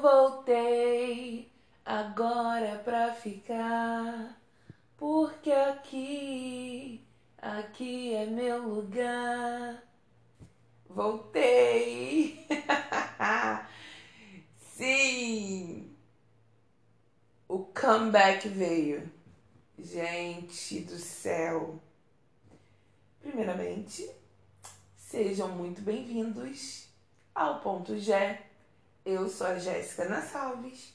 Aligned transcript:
voltei 0.00 1.52
agora 1.84 2.78
pra 2.84 3.12
ficar, 3.12 4.40
porque 4.96 5.50
aqui, 5.50 7.04
aqui 7.38 8.14
é 8.14 8.26
meu 8.26 8.68
lugar. 8.68 9.82
Voltei! 10.88 12.46
Sim! 14.58 15.94
O 17.48 17.58
comeback 17.58 18.48
veio. 18.48 19.10
Gente 19.78 20.80
do 20.80 20.96
céu! 20.96 21.80
Primeiramente, 23.20 24.08
sejam 24.96 25.48
muito 25.48 25.82
bem-vindos 25.82 26.88
ao 27.34 27.60
Ponto 27.60 27.98
G. 27.98 28.38
Eu 29.04 29.28
sou 29.28 29.46
a 29.46 29.58
Jéssica 29.58 30.08
Nassalves. 30.08 30.94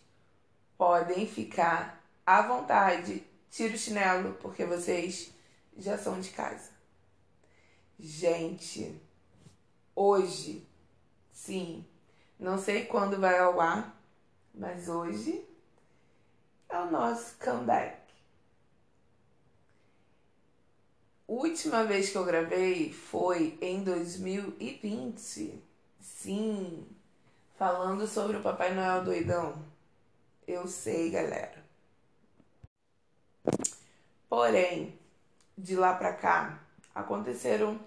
Podem 0.75 1.27
ficar 1.27 2.03
à 2.25 2.41
vontade, 2.41 3.23
tira 3.52 3.75
o 3.75 3.77
chinelo, 3.77 4.33
porque 4.35 4.66
vocês 4.66 5.31
já 5.77 5.95
são 5.95 6.19
de 6.19 6.31
casa. 6.31 6.71
Gente, 7.99 8.99
hoje, 9.95 10.67
sim, 11.31 11.85
não 12.39 12.57
sei 12.57 12.85
quando 12.85 13.19
vai 13.19 13.38
ao 13.38 13.61
ar, 13.61 13.95
mas 14.55 14.89
hoje 14.89 15.45
é 16.67 16.80
o 16.80 16.89
nosso 16.89 17.35
comeback. 17.38 17.99
Última 21.27 21.83
vez 21.83 22.09
que 22.09 22.17
eu 22.17 22.25
gravei 22.25 22.91
foi 22.91 23.55
em 23.61 23.83
2020. 23.83 25.61
Sim, 25.99 26.88
falando 27.59 28.07
sobre 28.07 28.37
o 28.37 28.41
Papai 28.41 28.73
Noel 28.73 29.03
doidão. 29.03 29.53
Eu 30.47 30.65
sei, 30.65 31.11
galera. 31.11 31.61
Porém, 34.29 34.97
de 35.57 35.75
lá 35.75 35.93
pra 35.93 36.13
cá, 36.13 36.63
aconteceram 36.95 37.77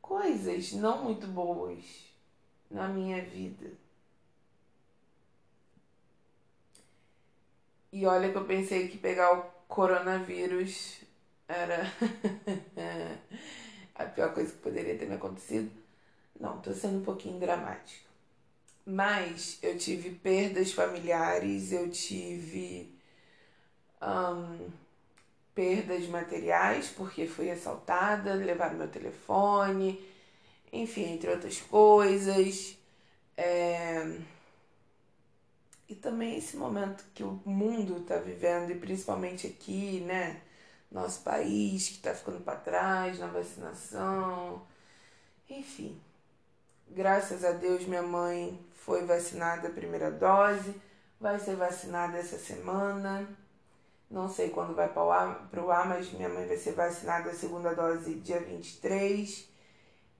coisas 0.00 0.72
não 0.72 1.04
muito 1.04 1.26
boas 1.26 1.84
na 2.70 2.88
minha 2.88 3.22
vida. 3.22 3.72
E 7.92 8.06
olha 8.06 8.32
que 8.32 8.38
eu 8.38 8.46
pensei 8.46 8.88
que 8.88 8.96
pegar 8.96 9.38
o 9.38 9.42
coronavírus 9.68 11.02
era 11.46 11.82
a 13.94 14.06
pior 14.06 14.32
coisa 14.32 14.52
que 14.52 14.58
poderia 14.58 14.96
ter 14.96 15.06
me 15.06 15.16
acontecido. 15.16 15.70
Não, 16.40 16.62
tô 16.62 16.72
sendo 16.72 17.00
um 17.00 17.04
pouquinho 17.04 17.38
dramática. 17.38 18.11
Mas 18.84 19.58
eu 19.62 19.78
tive 19.78 20.10
perdas 20.10 20.72
familiares, 20.72 21.72
eu 21.72 21.88
tive 21.90 22.92
um, 24.02 24.70
perdas 25.54 26.06
materiais, 26.08 26.88
porque 26.88 27.26
fui 27.26 27.50
assaltada, 27.50 28.34
levaram 28.34 28.76
meu 28.76 28.88
telefone, 28.88 30.02
enfim, 30.72 31.12
entre 31.14 31.30
outras 31.30 31.60
coisas. 31.60 32.76
É... 33.36 34.18
E 35.88 35.94
também 35.94 36.38
esse 36.38 36.56
momento 36.56 37.04
que 37.14 37.22
o 37.22 37.40
mundo 37.44 37.98
está 37.98 38.16
vivendo, 38.16 38.70
e 38.70 38.78
principalmente 38.78 39.46
aqui, 39.46 40.00
né? 40.00 40.40
Nosso 40.90 41.20
país 41.22 41.88
que 41.88 41.94
está 41.96 42.14
ficando 42.14 42.40
para 42.40 42.58
trás 42.58 43.18
na 43.18 43.26
vacinação. 43.26 44.66
Enfim, 45.48 46.00
graças 46.94 47.44
a 47.44 47.52
Deus, 47.52 47.84
minha 47.86 48.02
mãe 48.02 48.58
foi 48.72 49.04
vacinada 49.04 49.68
a 49.68 49.72
primeira 49.72 50.10
dose, 50.10 50.74
vai 51.20 51.38
ser 51.38 51.56
vacinada 51.56 52.18
essa 52.18 52.38
semana. 52.38 53.28
Não 54.10 54.28
sei 54.28 54.50
quando 54.50 54.74
vai 54.74 54.88
para 54.88 55.02
o 55.64 55.70
ar, 55.70 55.88
mas 55.88 56.12
minha 56.12 56.28
mãe 56.28 56.46
vai 56.46 56.56
ser 56.56 56.72
vacinada 56.72 57.30
a 57.30 57.34
segunda 57.34 57.74
dose 57.74 58.14
dia 58.16 58.40
23. 58.40 59.48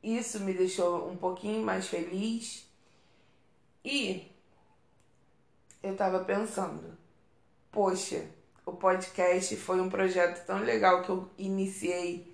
Isso 0.02 0.40
me 0.40 0.54
deixou 0.54 1.08
um 1.10 1.16
pouquinho 1.16 1.62
mais 1.62 1.88
feliz. 1.88 2.66
E 3.84 4.30
eu 5.82 5.96
tava 5.96 6.24
pensando, 6.24 6.96
poxa, 7.70 8.24
o 8.64 8.72
podcast 8.72 9.54
foi 9.56 9.80
um 9.80 9.90
projeto 9.90 10.46
tão 10.46 10.60
legal 10.60 11.02
que 11.02 11.10
eu 11.10 11.28
iniciei 11.36 12.32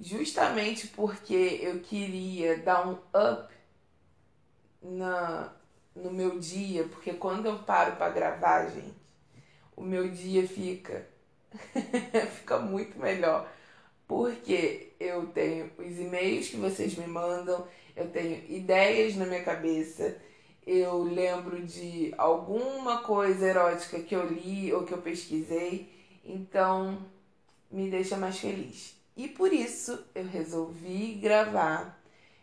justamente 0.00 0.88
porque 0.88 1.60
eu 1.62 1.80
queria 1.80 2.58
dar 2.58 2.88
um 2.88 2.94
up 3.14 3.59
na, 4.82 5.52
no 5.94 6.10
meu 6.10 6.38
dia, 6.38 6.84
porque 6.84 7.12
quando 7.12 7.46
eu 7.46 7.58
paro 7.60 7.96
para 7.96 8.10
gravar, 8.10 8.68
gente, 8.68 8.94
o 9.76 9.82
meu 9.82 10.08
dia 10.08 10.46
fica 10.46 11.06
fica 12.36 12.58
muito 12.58 12.98
melhor. 12.98 13.50
Porque 14.06 14.92
eu 14.98 15.26
tenho 15.28 15.70
os 15.78 15.98
e-mails 15.98 16.48
que 16.48 16.56
vocês 16.56 16.96
me 16.96 17.06
mandam, 17.06 17.66
eu 17.94 18.08
tenho 18.10 18.44
ideias 18.48 19.14
na 19.16 19.24
minha 19.24 19.42
cabeça, 19.42 20.16
eu 20.66 21.02
lembro 21.02 21.62
de 21.62 22.12
alguma 22.18 23.02
coisa 23.02 23.46
erótica 23.46 24.00
que 24.00 24.14
eu 24.14 24.26
li 24.26 24.72
ou 24.72 24.84
que 24.84 24.92
eu 24.92 24.98
pesquisei, 24.98 25.88
então 26.24 26.98
me 27.70 27.88
deixa 27.88 28.16
mais 28.16 28.38
feliz. 28.38 28.96
E 29.16 29.28
por 29.28 29.52
isso 29.52 30.04
eu 30.14 30.24
resolvi 30.24 31.14
gravar 31.14 31.99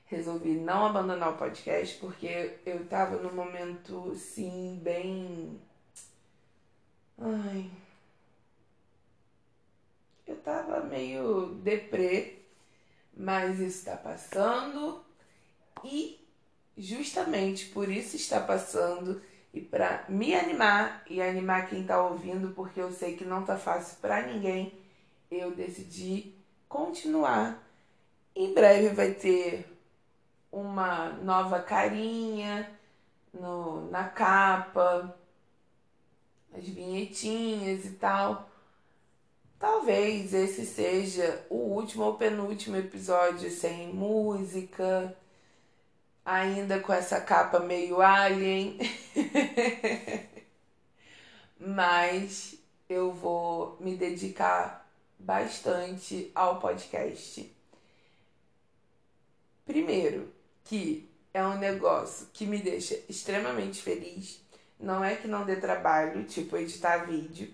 resolvi 0.07 0.51
não 0.51 0.85
abandonar 0.85 1.33
o 1.33 1.37
podcast 1.37 1.97
porque 1.97 2.57
eu 2.65 2.85
tava 2.87 3.17
num 3.17 3.33
momento, 3.33 4.15
sim, 4.15 4.79
bem. 4.81 5.59
Ai. 7.19 7.69
Eu 10.25 10.35
tava 10.37 10.81
meio 10.81 11.55
deprê, 11.63 12.39
mas 13.15 13.59
isso 13.59 13.85
tá 13.85 13.95
passando 13.95 15.03
e 15.83 16.19
justamente 16.77 17.65
por 17.67 17.89
isso 17.89 18.15
está 18.15 18.39
passando 18.39 19.21
e 19.53 19.61
para 19.61 20.05
me 20.07 20.35
animar 20.35 21.03
e 21.09 21.21
animar 21.21 21.69
quem 21.69 21.85
tá 21.85 22.01
ouvindo, 22.03 22.53
porque 22.53 22.79
eu 22.79 22.91
sei 22.91 23.15
que 23.15 23.25
não 23.25 23.43
tá 23.43 23.57
fácil 23.57 23.97
para 23.99 24.27
ninguém, 24.27 24.73
eu 25.31 25.51
decidi 25.51 26.33
continuar. 26.69 27.63
Em 28.35 28.53
breve 28.53 28.89
vai 28.89 29.13
ter 29.13 29.76
uma 30.51 31.09
nova 31.09 31.59
carinha 31.61 32.69
no, 33.33 33.89
na 33.91 34.05
capa, 34.05 35.15
as 36.53 36.67
vinhetinhas 36.67 37.85
e 37.85 37.91
tal. 37.91 38.49
Talvez 39.59 40.33
esse 40.33 40.65
seja 40.65 41.45
o 41.49 41.55
último 41.55 42.03
ou 42.03 42.15
penúltimo 42.15 42.75
episódio 42.77 43.49
sem 43.49 43.91
música, 43.93 45.15
ainda 46.23 46.79
com 46.79 46.93
essa 46.93 47.19
capa 47.19 47.59
meio 47.59 48.01
alien. 48.01 48.77
Mas 51.59 52.55
eu 52.87 53.11
vou 53.11 53.77
me 53.79 53.95
dedicar 53.95 54.87
bastante 55.17 56.31
ao 56.35 56.59
podcast. 56.59 57.51
Primeiro, 59.65 60.31
que 60.67 61.09
é 61.33 61.43
um 61.45 61.57
negócio 61.57 62.27
que 62.33 62.45
me 62.45 62.59
deixa 62.59 62.99
extremamente 63.07 63.81
feliz. 63.81 64.41
Não 64.79 65.03
é 65.03 65.15
que 65.15 65.27
não 65.27 65.45
dê 65.45 65.55
trabalho, 65.55 66.23
tipo 66.25 66.57
editar 66.57 67.05
vídeo. 67.05 67.53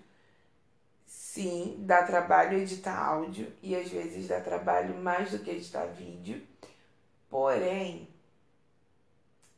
Sim, 1.06 1.76
dá 1.78 2.02
trabalho 2.02 2.58
editar 2.58 2.96
áudio 2.96 3.52
e 3.62 3.74
às 3.74 3.88
vezes 3.88 4.28
dá 4.28 4.40
trabalho 4.40 4.96
mais 4.96 5.30
do 5.30 5.38
que 5.38 5.50
editar 5.50 5.86
vídeo. 5.86 6.42
Porém, 7.30 8.08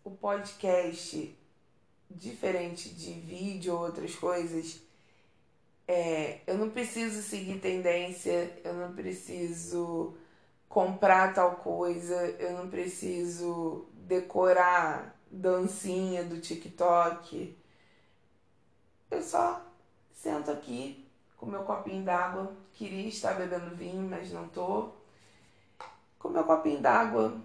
o 0.05 0.11
podcast, 0.11 1.37
diferente 2.11 2.91
de 2.91 3.13
vídeo 3.13 3.75
ou 3.75 3.81
outras 3.81 4.15
coisas, 4.15 4.81
é, 5.89 6.41
eu 6.47 6.59
não 6.59 6.71
preciso 6.71 7.23
seguir 7.23 7.59
tendência, 7.61 8.59
eu 8.65 8.75
não 8.75 8.95
preciso 8.95 10.15
comprar 10.69 11.35
tal 11.35 11.57
coisa, 11.57 12.15
eu 12.39 12.53
não 12.53 12.69
preciso 12.69 13.87
decorar 13.93 15.17
dancinha 15.31 16.25
do 16.25 16.41
TikTok. 16.41 17.57
Eu 19.11 19.23
só 19.23 19.65
sento 20.13 20.51
aqui 20.51 21.07
com 21.37 21.47
meu 21.47 21.63
copinho 21.65 22.05
d'água. 22.05 22.55
Queria 22.73 23.09
estar 23.09 23.35
bebendo 23.35 23.75
vinho, 23.77 24.09
mas 24.09 24.33
não 24.33 24.49
tô. 24.49 24.91
Com 26.19 26.29
meu 26.29 26.45
copinho 26.45 26.81
d'água. 26.81 27.41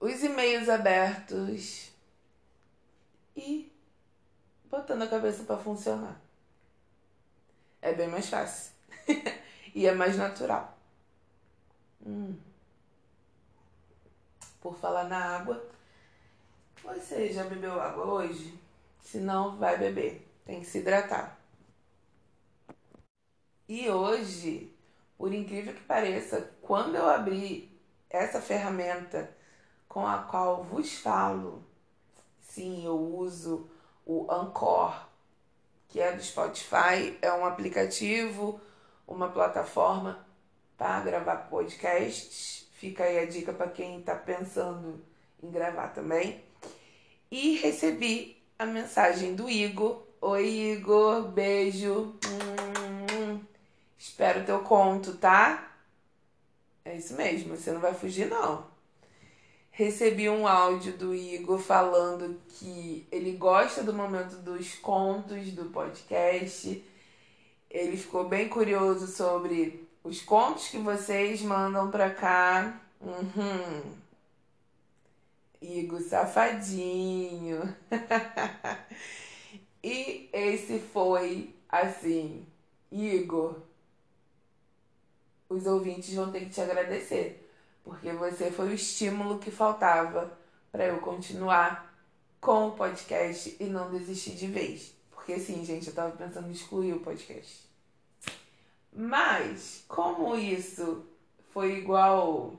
Os 0.00 0.22
e-mails 0.22 0.68
abertos. 0.68 1.92
E 3.36 3.72
botando 4.64 5.02
a 5.02 5.08
cabeça 5.08 5.44
para 5.44 5.58
funcionar. 5.58 6.20
É 7.82 7.92
bem 7.92 8.08
mais 8.08 8.28
fácil. 8.28 8.72
e 9.74 9.86
é 9.86 9.94
mais 9.94 10.16
natural. 10.16 10.75
Hum. 12.06 12.36
Por 14.60 14.76
falar 14.76 15.04
na 15.08 15.36
água, 15.36 15.60
você 16.84 17.32
já 17.32 17.42
bebeu 17.44 17.80
água 17.80 18.04
hoje? 18.04 18.56
Se 19.00 19.18
não, 19.18 19.56
vai 19.56 19.76
beber. 19.76 20.24
Tem 20.44 20.60
que 20.60 20.66
se 20.66 20.78
hidratar. 20.78 21.36
E 23.68 23.90
hoje, 23.90 24.72
por 25.18 25.32
incrível 25.34 25.74
que 25.74 25.82
pareça, 25.82 26.48
quando 26.62 26.94
eu 26.94 27.08
abri 27.08 27.68
essa 28.08 28.40
ferramenta 28.40 29.28
com 29.88 30.06
a 30.06 30.18
qual 30.18 30.62
vos 30.62 30.98
falo, 30.98 31.64
sim, 32.40 32.84
eu 32.86 32.96
uso 32.98 33.68
o 34.06 34.30
Anchor, 34.32 35.06
que 35.88 36.00
é 36.00 36.12
do 36.12 36.22
Spotify, 36.22 37.18
é 37.20 37.32
um 37.32 37.44
aplicativo, 37.44 38.60
uma 39.06 39.28
plataforma 39.30 40.24
para 40.76 41.00
gravar 41.00 41.36
podcasts. 41.48 42.66
Fica 42.72 43.04
aí 43.04 43.18
a 43.18 43.26
dica 43.26 43.52
para 43.52 43.70
quem 43.70 44.00
está 44.00 44.14
pensando 44.14 45.02
em 45.42 45.50
gravar 45.50 45.88
também. 45.88 46.42
E 47.30 47.56
recebi 47.56 48.36
a 48.58 48.66
mensagem 48.66 49.34
do 49.34 49.48
Igor. 49.48 50.02
Oi, 50.20 50.46
Igor, 50.46 51.28
beijo. 51.28 52.14
Hum, 52.26 53.40
espero 53.98 54.44
teu 54.44 54.60
conto, 54.60 55.16
tá? 55.16 55.72
É 56.84 56.96
isso 56.96 57.14
mesmo, 57.14 57.56
você 57.56 57.72
não 57.72 57.80
vai 57.80 57.94
fugir, 57.94 58.28
não. 58.28 58.66
Recebi 59.70 60.28
um 60.30 60.46
áudio 60.46 60.96
do 60.96 61.14
Igor 61.14 61.58
falando 61.58 62.40
que 62.48 63.06
ele 63.10 63.32
gosta 63.32 63.82
do 63.82 63.92
momento 63.92 64.36
dos 64.36 64.74
contos 64.76 65.50
do 65.52 65.66
podcast. 65.66 66.82
Ele 67.68 67.96
ficou 67.96 68.26
bem 68.26 68.48
curioso 68.48 69.06
sobre 69.06 69.85
os 70.06 70.22
contos 70.22 70.68
que 70.68 70.78
vocês 70.78 71.42
mandam 71.42 71.90
pra 71.90 72.10
cá. 72.10 72.80
Uhum. 73.00 73.94
Igor 75.60 76.00
safadinho. 76.00 77.74
e 79.82 80.30
esse 80.32 80.78
foi 80.78 81.54
assim, 81.68 82.46
Igor. 82.90 83.56
Os 85.48 85.66
ouvintes 85.66 86.14
vão 86.14 86.30
ter 86.30 86.40
que 86.40 86.50
te 86.50 86.60
agradecer, 86.60 87.50
porque 87.84 88.12
você 88.12 88.50
foi 88.50 88.68
o 88.68 88.74
estímulo 88.74 89.38
que 89.38 89.50
faltava 89.50 90.36
para 90.70 90.86
eu 90.86 90.98
continuar 90.98 91.94
com 92.40 92.68
o 92.68 92.72
podcast 92.72 93.56
e 93.58 93.64
não 93.64 93.90
desistir 93.90 94.36
de 94.36 94.46
vez. 94.46 94.92
Porque 95.10 95.34
assim, 95.34 95.64
gente, 95.64 95.88
eu 95.88 95.94
tava 95.94 96.16
pensando 96.16 96.48
em 96.48 96.52
excluir 96.52 96.92
o 96.92 97.00
podcast. 97.00 97.65
Mas, 98.98 99.84
como 99.86 100.34
isso 100.34 101.04
foi 101.52 101.76
igual 101.76 102.54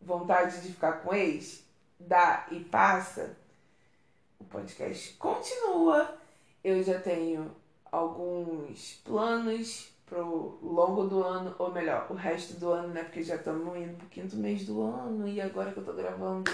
vontade 0.00 0.60
de 0.60 0.72
ficar 0.72 0.94
com 0.94 1.14
ex, 1.14 1.64
dá 2.00 2.48
e 2.50 2.58
passa, 2.58 3.36
o 4.40 4.44
podcast 4.44 5.14
continua. 5.14 6.18
Eu 6.64 6.82
já 6.82 7.00
tenho 7.00 7.54
alguns 7.92 8.94
planos 9.04 9.88
pro 10.04 10.58
longo 10.60 11.04
do 11.04 11.22
ano, 11.22 11.54
ou 11.60 11.70
melhor, 11.70 12.08
o 12.10 12.14
resto 12.14 12.58
do 12.58 12.72
ano, 12.72 12.88
né? 12.88 13.04
Porque 13.04 13.22
já 13.22 13.36
estamos 13.36 13.76
indo 13.76 13.96
pro 13.98 14.08
quinto 14.08 14.34
mês 14.34 14.66
do 14.66 14.82
ano 14.82 15.28
e 15.28 15.40
agora 15.40 15.70
que 15.70 15.78
eu 15.78 15.84
tô 15.84 15.92
gravando 15.92 16.50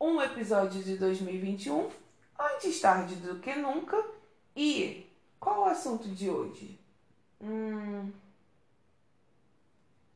um 0.00 0.22
episódio 0.22 0.84
de 0.84 0.96
2021, 0.98 1.90
antes 2.38 2.80
tarde 2.80 3.16
do 3.16 3.40
que 3.40 3.56
nunca. 3.56 4.00
E 4.54 5.04
qual 5.40 5.62
o 5.62 5.64
assunto 5.64 6.08
de 6.08 6.30
hoje? 6.30 6.81
Hum, 7.42 8.12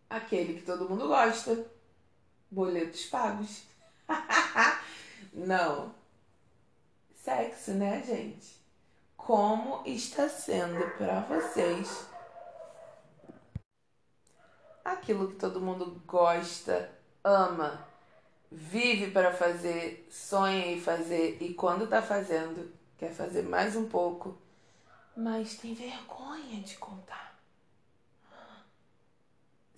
aquele 0.09 0.55
que 0.55 0.67
todo 0.67 0.89
mundo 0.89 1.09
gosta. 1.09 1.67
Boletos 2.51 3.07
pagos. 3.07 3.65
Não. 5.35 5.93
Sexo, 7.15 7.73
né, 7.73 8.03
gente? 8.07 8.55
Como 9.17 9.83
está 9.85 10.29
sendo 10.29 10.89
para 10.97 11.21
vocês 11.23 12.07
aquilo 14.85 15.29
que 15.29 15.35
todo 15.35 15.61
mundo 15.61 16.01
gosta, 16.07 16.89
ama, 17.25 17.85
vive 18.51 19.11
para 19.11 19.33
fazer, 19.33 20.07
sonha 20.11 20.67
em 20.67 20.81
fazer 20.81 21.39
e 21.41 21.53
quando 21.55 21.89
tá 21.89 22.01
fazendo, 22.01 22.73
quer 22.97 23.13
fazer 23.13 23.43
mais 23.43 23.75
um 23.75 23.89
pouco, 23.89 24.39
mas 25.17 25.57
tem 25.57 25.75
vergonha 25.75 26.61
de 26.61 26.77
contar. 26.77 27.41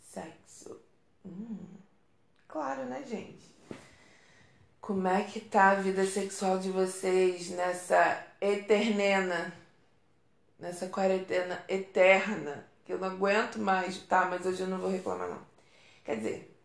Sexo. 0.00 0.80
Hum, 1.24 1.76
claro, 2.48 2.84
né, 2.86 3.04
gente? 3.04 3.48
Como 4.80 5.06
é 5.06 5.22
que 5.22 5.40
tá 5.40 5.70
a 5.70 5.74
vida 5.76 6.04
sexual 6.06 6.58
de 6.58 6.70
vocês 6.70 7.50
nessa 7.50 8.26
eternena, 8.40 9.54
nessa 10.58 10.88
quarentena 10.88 11.62
eterna, 11.68 12.66
que 12.84 12.92
eu 12.92 12.98
não 12.98 13.08
aguento 13.08 13.58
mais, 13.58 13.98
tá? 13.98 14.24
Mas 14.24 14.44
hoje 14.44 14.62
eu 14.62 14.66
não 14.66 14.78
vou 14.78 14.90
reclamar 14.90 15.28
não. 15.28 15.46
Quer 16.04 16.16
dizer, 16.16 16.58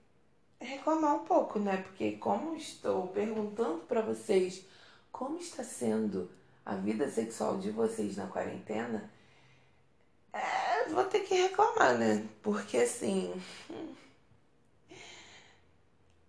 reclamar 0.59 1.15
um 1.15 1.25
pouco, 1.25 1.59
né? 1.59 1.77
Porque 1.77 2.13
como 2.13 2.55
estou 2.55 3.07
perguntando 3.09 3.79
para 3.85 4.01
vocês 4.01 4.65
como 5.11 5.37
está 5.37 5.63
sendo 5.63 6.31
a 6.65 6.75
vida 6.75 7.09
sexual 7.09 7.57
de 7.57 7.71
vocês 7.71 8.17
na 8.17 8.27
quarentena, 8.27 9.09
é, 10.31 10.89
vou 10.89 11.03
ter 11.05 11.21
que 11.21 11.35
reclamar, 11.35 11.97
né? 11.97 12.27
Porque 12.41 12.77
assim, 12.77 13.33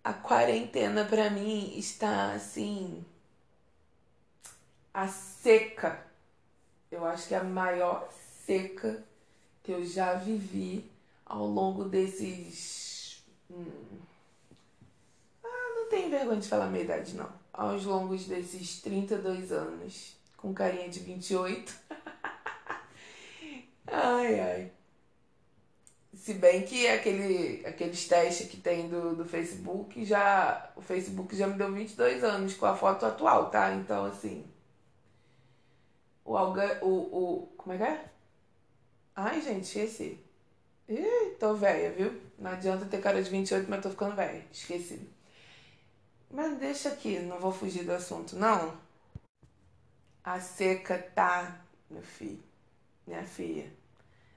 a 0.03 0.13
quarentena 0.13 1.05
para 1.05 1.31
mim 1.31 1.79
está 1.79 2.33
assim 2.33 3.05
a 4.93 5.09
seca. 5.09 6.07
Eu 6.91 7.05
acho 7.05 7.27
que 7.29 7.35
é 7.35 7.39
a 7.39 7.45
maior 7.45 8.09
seca 8.47 9.03
que 9.63 9.73
eu 9.73 9.85
já 9.85 10.15
vivi 10.15 10.89
ao 11.27 11.47
longo 11.47 11.85
desses. 11.85 13.25
Hum, 13.51 13.99
ah, 15.43 15.73
não 15.77 15.89
tenho 15.89 16.11
vergonha 16.11 16.41
de 16.41 16.49
falar 16.49 16.67
minha 16.67 16.85
idade, 16.85 17.15
não. 17.15 17.29
Aos 17.53 17.85
longos 17.85 18.27
desses 18.27 18.81
32 18.81 19.51
anos, 19.51 20.17
com 20.45 20.53
carinha 20.53 20.91
de 20.91 21.01
28. 21.01 21.75
ai, 23.87 24.41
ai. 24.41 24.73
Se 26.15 26.35
bem 26.35 26.63
que 26.67 26.87
aquele, 26.87 27.65
aqueles 27.67 28.07
testes 28.07 28.51
que 28.51 28.59
tem 28.59 28.87
do, 28.87 29.17
do 29.17 29.25
Facebook, 29.25 30.05
já 30.05 30.71
o 30.77 30.83
Facebook 30.83 31.35
já 31.35 31.47
me 31.47 31.55
deu 31.55 31.73
22 31.73 32.23
anos 32.23 32.55
com 32.55 32.67
a 32.67 32.77
foto 32.77 33.07
atual, 33.07 33.49
tá? 33.51 33.73
Então, 33.73 34.05
assim. 34.05 34.45
O, 36.23 36.37
alga, 36.37 36.79
o, 36.83 36.89
o 36.89 37.47
Como 37.57 37.73
é 37.73 37.79
que 37.79 37.83
é? 37.85 38.05
Ai, 39.17 39.41
gente, 39.41 39.63
esqueci. 39.63 40.23
Ih, 40.87 41.37
tô 41.41 41.55
velha, 41.55 41.91
viu? 41.91 42.21
Não 42.39 42.51
adianta 42.51 42.85
ter 42.85 43.01
cara 43.01 43.23
de 43.23 43.31
28, 43.31 43.71
mas 43.71 43.83
tô 43.83 43.89
ficando 43.89 44.15
velha. 44.15 44.45
Esqueci. 44.53 45.09
Mas 46.31 46.59
deixa 46.59 46.91
aqui, 46.91 47.19
não 47.21 47.39
vou 47.41 47.51
fugir 47.53 47.85
do 47.85 47.93
assunto, 47.93 48.37
não. 48.37 48.84
A 50.25 50.41
seca 50.41 50.99
tá, 50.99 51.63
meu 51.91 52.03
filho, 52.03 52.43
minha 53.07 53.23
filha, 53.25 53.71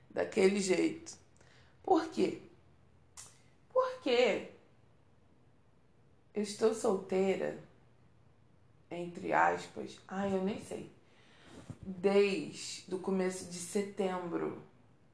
daquele 0.10 0.60
jeito. 0.60 1.18
Por 1.82 2.10
quê? 2.10 2.42
Porque 3.72 4.52
eu 6.34 6.44
estou 6.44 6.76
solteira, 6.76 7.58
entre 8.92 9.32
aspas, 9.32 9.98
ai, 10.10 10.34
eu 10.34 10.44
nem 10.44 10.62
sei, 10.62 10.92
desde 11.82 12.94
o 12.94 13.00
começo 13.00 13.46
de 13.46 13.58
setembro. 13.58 14.62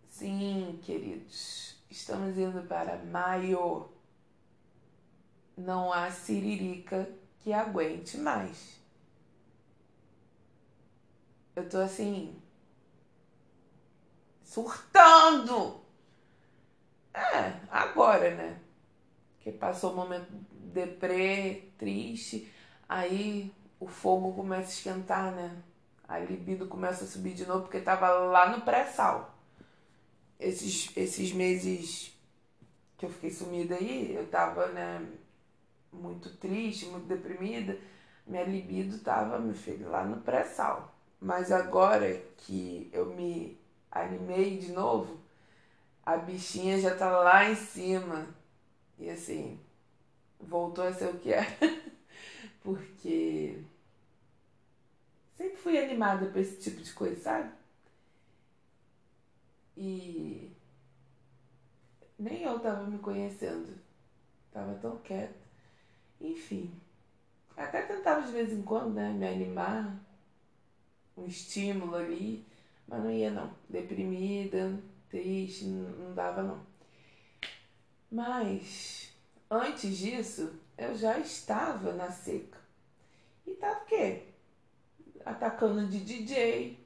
Sim, 0.10 0.80
queridos, 0.82 1.78
estamos 1.88 2.36
indo 2.36 2.64
para 2.68 2.98
maio. 2.98 3.90
Não 5.56 5.94
há 5.94 6.10
siririca 6.10 7.08
que 7.42 7.54
aguente 7.54 8.18
mais. 8.18 8.83
Eu 11.56 11.68
tô 11.70 11.78
assim, 11.80 12.36
surtando. 14.44 15.82
É, 17.14 17.60
agora, 17.70 18.36
né? 18.36 18.60
Que 19.42 19.52
passou 19.52 19.94
o 19.94 19.96
momento 19.96 20.28
deprê, 20.52 21.70
triste, 21.78 22.52
aí 22.90 23.52
o 23.80 23.88
fogo 23.88 24.34
começa 24.34 24.70
a 24.70 24.74
esquentar, 24.74 25.32
né? 25.34 25.62
A 26.08 26.20
libido 26.20 26.68
começa 26.68 27.06
a 27.06 27.08
subir 27.08 27.34
de 27.34 27.46
novo 27.46 27.64
porque 27.64 27.82
tava 27.82 28.10
lá 28.10 28.50
no 28.50 28.62
pré-sal. 28.64 29.36
Esses, 30.40 30.92
esses 30.98 31.32
meses 31.34 32.14
que 32.98 33.06
eu 33.06 33.10
fiquei 33.10 33.32
sumida 33.32 33.76
aí, 33.76 34.14
eu 34.16 34.28
tava, 34.28 34.68
né, 34.68 35.06
muito 35.94 36.30
triste, 36.38 36.88
muito 36.88 37.08
deprimida. 37.08 37.78
Minha 38.28 38.44
libido 38.46 39.00
tava, 39.00 39.40
meu 39.40 39.56
filho, 39.56 39.90
lá 39.90 40.06
no 40.06 40.22
pré-sal. 40.22 40.93
Mas 41.24 41.54
agora 41.54 42.22
que 42.36 42.90
eu 42.92 43.06
me 43.16 43.58
animei 43.90 44.58
de 44.58 44.74
novo, 44.74 45.18
a 46.06 46.18
bichinha 46.18 46.78
já 46.78 46.98
tá 46.98 47.10
lá 47.22 47.50
em 47.50 47.56
cima. 47.56 48.28
E 49.00 49.10
assim, 49.10 49.58
voltou 50.38 50.84
a 50.84 50.92
ser 50.92 51.08
o 51.08 51.18
que 51.18 51.32
era. 51.32 51.48
Porque 52.62 53.58
sempre 55.38 55.56
fui 55.56 55.78
animada 55.78 56.26
por 56.26 56.40
esse 56.40 56.58
tipo 56.58 56.82
de 56.82 56.92
coisa, 56.92 57.22
sabe? 57.22 57.54
E 59.78 60.52
nem 62.20 62.44
eu 62.44 62.60
tava 62.60 62.84
me 62.84 63.00
conhecendo. 63.00 63.74
Tava 64.52 64.76
tão 64.76 64.98
quieta. 64.98 65.40
Enfim. 66.20 66.70
Até 67.56 67.84
tentava 67.84 68.28
de 68.28 68.34
vez 68.34 68.52
em 68.52 68.62
quando, 68.62 68.94
né, 68.96 69.10
me 69.14 69.26
animar. 69.26 70.03
Um 71.16 71.26
estímulo 71.26 71.96
ali. 71.96 72.46
Mas 72.88 73.04
não 73.04 73.12
ia 73.12 73.32
não. 73.32 73.54
Deprimida, 73.70 74.80
triste, 75.10 75.66
não 75.66 76.14
dava 76.14 76.44
não. 76.44 76.66
Mas 78.12 79.12
antes 79.50 79.98
disso, 79.98 80.60
eu 80.78 80.96
já 80.96 81.18
estava 81.20 81.94
na 81.94 82.12
seca. 82.12 82.60
E 83.46 83.52
tava 83.56 83.82
o 83.82 83.86
quê? 83.86 84.28
Atacando 85.26 85.88
de 85.88 86.00
DJ, 86.00 86.78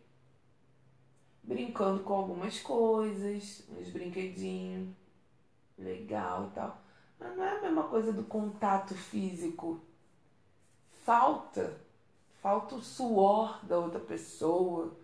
brincando 1.44 2.04
com 2.04 2.14
algumas 2.14 2.60
coisas, 2.60 3.64
uns 3.70 3.90
brinquedinhos, 3.90 4.90
legal 5.78 6.48
e 6.48 6.56
tal. 6.56 6.82
Mas 7.20 7.36
não 7.36 7.44
é 7.44 7.58
a 7.58 7.62
mesma 7.62 7.84
coisa 7.84 8.12
do 8.12 8.24
contato 8.24 8.94
físico. 8.94 9.82
Falta, 11.04 11.80
falta 12.48 12.76
o 12.76 12.82
suor 12.82 13.60
da 13.66 13.78
outra 13.78 14.00
pessoa, 14.00 14.96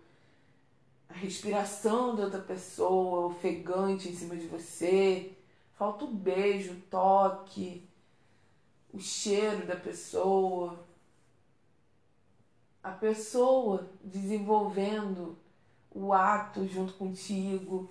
a 1.10 1.12
respiração 1.12 2.16
da 2.16 2.24
outra 2.24 2.40
pessoa, 2.40 3.26
ofegante 3.26 4.08
em 4.08 4.14
cima 4.14 4.34
de 4.34 4.46
você. 4.46 5.36
Falta 5.74 6.06
o 6.06 6.10
beijo, 6.10 6.72
o 6.72 6.80
toque, 6.88 7.86
o 8.90 8.98
cheiro 8.98 9.66
da 9.66 9.76
pessoa. 9.76 10.86
A 12.82 12.92
pessoa 12.92 13.90
desenvolvendo 14.02 15.36
o 15.90 16.14
ato 16.14 16.66
junto 16.66 16.94
contigo. 16.94 17.90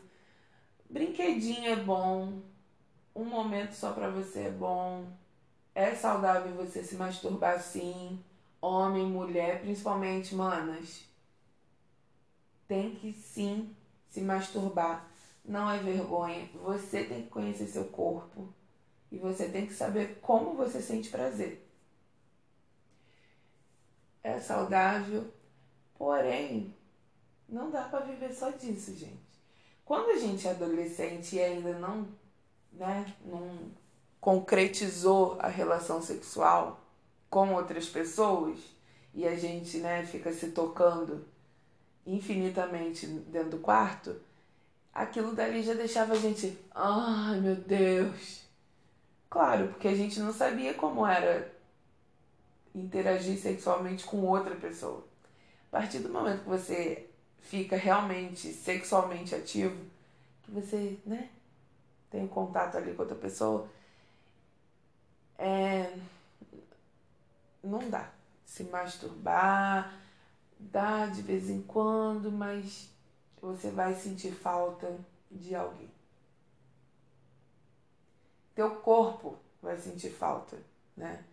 Brinquedinho 0.90 1.74
é 1.74 1.76
bom, 1.76 2.42
um 3.16 3.26
momento 3.26 3.74
só 3.74 3.94
para 3.94 4.10
você 4.10 4.46
é 4.46 4.52
bom. 4.52 5.06
É 5.76 5.94
saudável 5.94 6.56
você 6.56 6.84
se 6.84 6.96
masturbar 6.96 7.62
sim, 7.62 8.20
homem, 8.64 9.06
mulher, 9.06 9.60
principalmente 9.60 10.34
manas. 10.34 11.04
Tem 12.66 12.96
que 12.96 13.12
sim 13.12 13.76
se 14.08 14.22
masturbar. 14.22 15.06
Não 15.44 15.70
é 15.70 15.78
vergonha. 15.80 16.50
Você 16.64 17.04
tem 17.04 17.24
que 17.24 17.30
conhecer 17.30 17.68
seu 17.68 17.86
corpo 17.86 18.48
e 19.12 19.18
você 19.18 19.50
tem 19.50 19.68
que 19.68 19.74
saber 19.74 20.20
como 20.22 20.54
você 20.54 20.82
sente 20.82 21.10
prazer. 21.10 21.68
É 24.24 24.40
saudável, 24.40 25.30
porém 25.98 26.74
não 27.50 27.70
dá 27.70 27.84
para 27.84 28.06
viver 28.06 28.34
só 28.34 28.50
disso, 28.52 28.96
gente. 28.96 29.20
Quando 29.84 30.12
a 30.12 30.18
gente 30.18 30.48
é 30.48 30.52
adolescente 30.52 31.36
e 31.36 31.42
ainda 31.42 31.78
não, 31.78 32.08
né, 32.72 33.14
não 33.26 33.70
concretizou 34.22 35.36
a 35.40 35.50
relação 35.50 36.02
sexual 36.02 36.83
com 37.34 37.52
outras 37.56 37.88
pessoas 37.88 38.60
e 39.12 39.28
a 39.28 39.36
gente, 39.36 39.80
né, 39.80 40.06
fica 40.06 40.32
se 40.32 40.52
tocando 40.52 41.26
infinitamente 42.06 43.08
dentro 43.08 43.50
do 43.50 43.58
quarto, 43.58 44.16
aquilo 44.94 45.34
dali 45.34 45.64
já 45.64 45.74
deixava 45.74 46.14
a 46.14 46.16
gente, 46.16 46.56
ai 46.76 47.42
meu 47.42 47.56
Deus. 47.56 48.44
Claro, 49.32 49.70
porque 49.70 49.88
a 49.88 49.96
gente 49.96 50.20
não 50.20 50.32
sabia 50.32 50.76
como 50.76 51.08
era 51.08 51.52
interagir 52.76 53.40
sexualmente 53.40 54.04
com 54.04 54.22
outra 54.28 54.56
pessoa. 54.56 55.04
A 55.72 55.80
partir 55.80 56.00
do 56.00 56.10
momento 56.10 56.44
que 56.44 56.50
você 56.50 57.10
fica 57.40 57.76
realmente 57.76 58.54
sexualmente 58.54 59.34
ativo, 59.34 59.84
que 60.44 60.52
você, 60.52 61.00
né, 61.04 61.30
tem 62.12 62.28
contato 62.28 62.78
ali 62.78 62.94
com 62.94 63.02
outra 63.02 63.18
pessoa, 63.18 63.68
é, 65.40 65.92
não 67.64 67.90
dá. 67.90 68.12
Se 68.46 68.64
masturbar, 68.66 69.94
dá 70.60 71.06
de 71.08 71.22
vez 71.22 71.50
em 71.50 71.62
quando, 71.62 72.32
mas 72.32 72.90
você 73.42 73.70
vai 73.70 73.96
sentir 73.96 74.32
falta 74.32 75.00
de 75.32 75.56
alguém. 75.56 75.92
Teu 78.54 78.76
corpo 78.78 79.38
vai 79.62 79.78
sentir 79.78 80.12
falta, 80.12 80.58
né? 80.96 81.24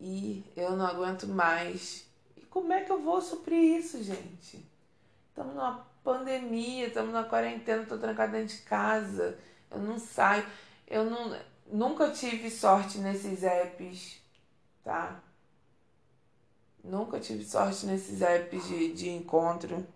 E 0.00 0.44
eu 0.56 0.76
não 0.76 0.86
aguento 0.86 1.26
mais. 1.26 2.06
E 2.36 2.40
como 2.42 2.72
é 2.72 2.82
que 2.82 2.90
eu 2.90 3.02
vou 3.02 3.20
suprir 3.20 3.78
isso, 3.78 4.02
gente? 4.02 4.64
Estamos 5.28 5.54
numa 5.54 5.86
pandemia, 6.02 6.88
estamos 6.88 7.12
na 7.12 7.24
quarentena, 7.24 7.82
estou 7.82 7.98
trancada 7.98 8.32
dentro 8.32 8.56
de 8.56 8.62
casa, 8.62 9.38
eu 9.70 9.78
não 9.78 9.98
saio. 9.98 10.44
Eu 10.86 11.04
não, 11.04 11.38
nunca 11.66 12.10
tive 12.10 12.50
sorte 12.50 12.98
nesses 12.98 13.42
apps, 13.42 14.17
tá? 14.84 15.22
Nunca 16.82 17.20
tive 17.20 17.44
sorte 17.44 17.86
nesses 17.86 18.22
apps 18.22 18.66
de, 18.66 18.92
de 18.92 19.10
encontro. 19.10 19.86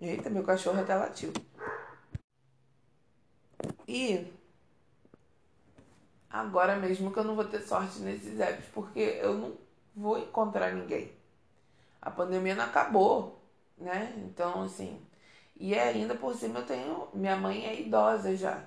Eita, 0.00 0.28
meu 0.28 0.42
cachorro 0.42 0.80
até 0.80 0.94
latiu. 0.94 1.32
E 3.88 4.32
agora 6.28 6.76
mesmo 6.76 7.12
que 7.12 7.18
eu 7.18 7.24
não 7.24 7.34
vou 7.34 7.44
ter 7.44 7.62
sorte 7.62 8.00
nesses 8.00 8.40
apps, 8.40 8.66
porque 8.74 9.00
eu 9.00 9.34
não 9.34 9.56
vou 9.94 10.18
encontrar 10.18 10.74
ninguém 10.74 11.16
a 12.06 12.10
pandemia 12.10 12.54
não 12.54 12.64
acabou, 12.64 13.42
né? 13.76 14.14
Então, 14.18 14.62
assim. 14.62 15.04
E 15.58 15.74
ainda 15.74 16.14
por 16.14 16.36
cima 16.36 16.60
eu 16.60 16.66
tenho. 16.66 17.08
Minha 17.12 17.36
mãe 17.36 17.66
é 17.66 17.80
idosa 17.80 18.36
já. 18.36 18.62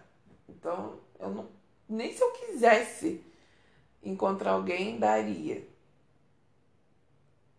Então, 0.50 1.00
eu 1.18 1.30
não. 1.30 1.48
Nem 1.88 2.12
se 2.12 2.22
eu 2.22 2.32
quisesse 2.32 3.24
encontrar 4.04 4.52
alguém, 4.52 5.00
daria. 5.00 5.68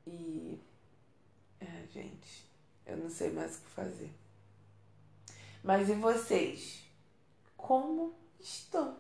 E. 0.07 0.59
É, 1.61 1.87
gente. 1.93 2.51
Eu 2.87 2.97
não 2.97 3.11
sei 3.11 3.31
mais 3.31 3.57
o 3.57 3.61
que 3.61 3.71
fazer. 3.71 4.11
Mas 5.63 5.89
e 5.89 5.95
vocês? 5.95 6.83
Como 7.57 8.15
estão 8.41 8.97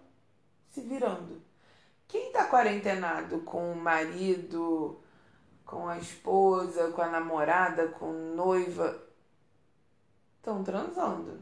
se 0.70 0.80
virando? 0.82 1.40
Quem 2.06 2.32
tá 2.32 2.46
quarentenado 2.48 3.40
com 3.40 3.72
o 3.72 3.76
marido 3.76 5.00
com 5.70 5.86
a 5.86 5.98
esposa, 5.98 6.90
com 6.90 7.00
a 7.00 7.08
namorada, 7.08 7.86
com 7.86 8.10
noiva, 8.34 9.00
estão 10.36 10.64
transando. 10.64 11.40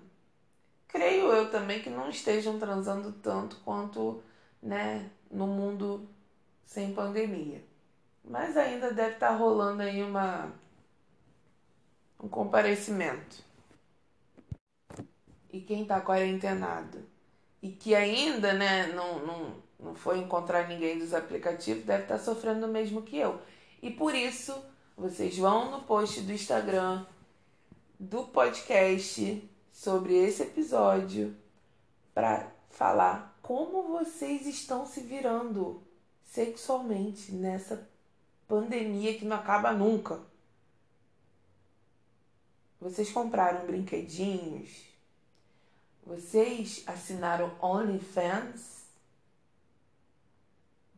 Creio 0.87 1.33
eu 1.33 1.51
também 1.51 1.81
que 1.81 1.89
não 1.89 2.11
estejam 2.11 2.59
transando 2.59 3.11
tanto 3.11 3.57
quanto 3.65 4.23
né, 4.63 5.11
no 5.31 5.47
mundo 5.47 6.09
sem 6.65 6.95
pandemia. 6.95 7.63
Mas 8.25 8.57
ainda 8.57 8.93
deve 8.93 9.15
estar 9.15 9.31
tá 9.31 9.37
rolando 9.37 9.83
aí 9.83 10.03
uma 10.03 10.53
um 12.21 12.29
comparecimento. 12.29 13.45
E 15.51 15.61
quem 15.61 15.83
está 15.83 16.01
quarentenado 16.01 17.03
e 17.63 17.71
que 17.71 17.95
ainda 17.95 18.53
né, 18.53 18.89
não, 18.89 19.25
não, 19.27 19.55
não 19.79 19.95
foi 19.95 20.19
encontrar 20.19 20.69
ninguém 20.69 20.99
dos 20.99 21.15
aplicativos 21.15 21.85
deve 21.85 22.05
estar 22.05 22.19
tá 22.19 22.25
sofrendo 22.25 22.67
o 22.67 22.71
mesmo 22.71 23.03
que 23.03 23.17
eu. 23.17 23.41
E 23.83 23.91
por 23.91 24.15
isso, 24.15 24.55
vocês 24.97 25.37
vão 25.39 25.71
no 25.71 25.83
post 25.83 26.21
do 26.21 26.33
Instagram 26.33 27.05
do 27.99 28.25
podcast 28.25 29.49
sobre 29.73 30.15
esse 30.15 30.43
episódio 30.43 31.37
para 32.15 32.51
falar 32.71 33.28
como 33.49 33.85
vocês 33.85 34.47
estão 34.47 34.87
se 34.87 35.01
virando 35.01 35.83
sexualmente 36.23 37.33
nessa 37.33 37.89
pandemia 38.47 39.19
que 39.19 39.25
não 39.25 39.39
acaba 39.39 39.73
nunca. 39.73 40.21
Vocês 42.79 43.11
compraram 43.11 43.67
brinquedinhos? 43.67 44.85
Vocês 46.05 46.83
assinaram 46.87 47.57
OnlyFans? 47.63 48.77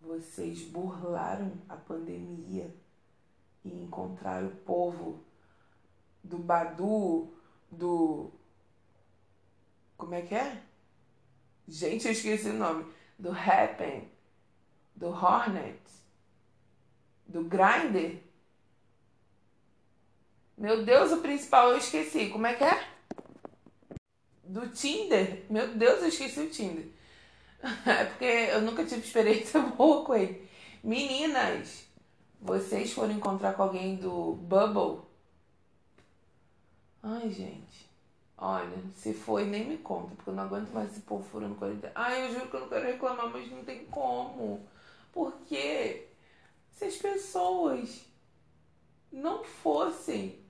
vocês 0.02 0.62
burlaram 0.62 1.52
a 1.68 1.76
pandemia 1.76 2.74
e 3.64 3.68
encontraram 3.68 4.48
o 4.48 4.56
povo 4.56 5.20
do 6.24 6.38
Badu, 6.38 7.32
do. 7.70 8.32
Como 9.96 10.14
é 10.14 10.22
que 10.22 10.34
é? 10.34 10.69
Gente, 11.70 12.06
eu 12.06 12.12
esqueci 12.12 12.48
o 12.48 12.54
nome. 12.54 12.84
Do 13.16 13.30
Happen, 13.30 14.10
do 14.96 15.08
Hornet, 15.08 15.78
do 17.24 17.44
Grindr. 17.44 18.18
Meu 20.58 20.84
Deus, 20.84 21.12
o 21.12 21.18
principal 21.18 21.70
eu 21.70 21.78
esqueci. 21.78 22.28
Como 22.28 22.46
é 22.46 22.54
que 22.54 22.64
é? 22.64 22.88
Do 24.42 24.68
Tinder. 24.70 25.44
Meu 25.48 25.68
Deus, 25.68 26.02
eu 26.02 26.08
esqueci 26.08 26.40
o 26.40 26.50
Tinder. 26.50 26.86
É 27.86 28.06
porque 28.06 28.24
eu 28.24 28.62
nunca 28.62 28.84
tive 28.84 29.02
experiência 29.02 29.60
boa 29.76 30.04
com 30.04 30.14
ele. 30.14 30.48
Meninas, 30.82 31.86
vocês 32.40 32.90
foram 32.92 33.12
encontrar 33.12 33.52
com 33.52 33.62
alguém 33.62 33.96
do 33.96 34.32
Bubble? 34.32 35.04
Ai, 37.02 37.30
gente. 37.30 37.89
Olha, 38.42 38.78
se 38.94 39.12
foi, 39.12 39.44
nem 39.44 39.68
me 39.68 39.76
conta, 39.76 40.14
porque 40.14 40.30
eu 40.30 40.34
não 40.34 40.44
aguento 40.44 40.70
mais 40.70 40.90
esse 40.90 41.02
povo 41.02 41.22
furando 41.22 41.56
quarentena. 41.56 41.92
Ai, 41.94 42.24
eu 42.26 42.32
juro 42.32 42.48
que 42.48 42.56
eu 42.56 42.60
não 42.60 42.68
quero 42.70 42.86
reclamar, 42.86 43.28
mas 43.28 43.50
não 43.50 43.62
tem 43.62 43.84
como. 43.86 44.66
Porque 45.12 46.08
se 46.72 46.86
as 46.86 46.96
pessoas 46.96 48.06
não 49.12 49.44
fossem 49.44 50.40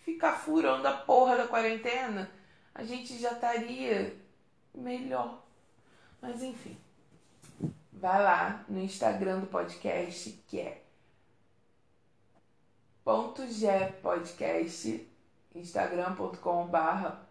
ficar 0.00 0.34
furando 0.34 0.86
a 0.86 0.92
porra 0.92 1.38
da 1.38 1.48
quarentena, 1.48 2.30
a 2.74 2.84
gente 2.84 3.18
já 3.18 3.32
estaria 3.32 4.14
melhor. 4.74 5.42
Mas 6.20 6.42
enfim. 6.42 6.76
Vai 7.90 8.22
lá 8.22 8.62
no 8.68 8.80
Instagram 8.80 9.40
do 9.40 9.46
podcast, 9.46 10.30
que 10.46 10.60
é 10.60 10.82
ponto 13.02 13.46
G 13.50 13.86
podcast 14.02 15.13
instagram.com 15.54 16.66
barra 16.66 17.24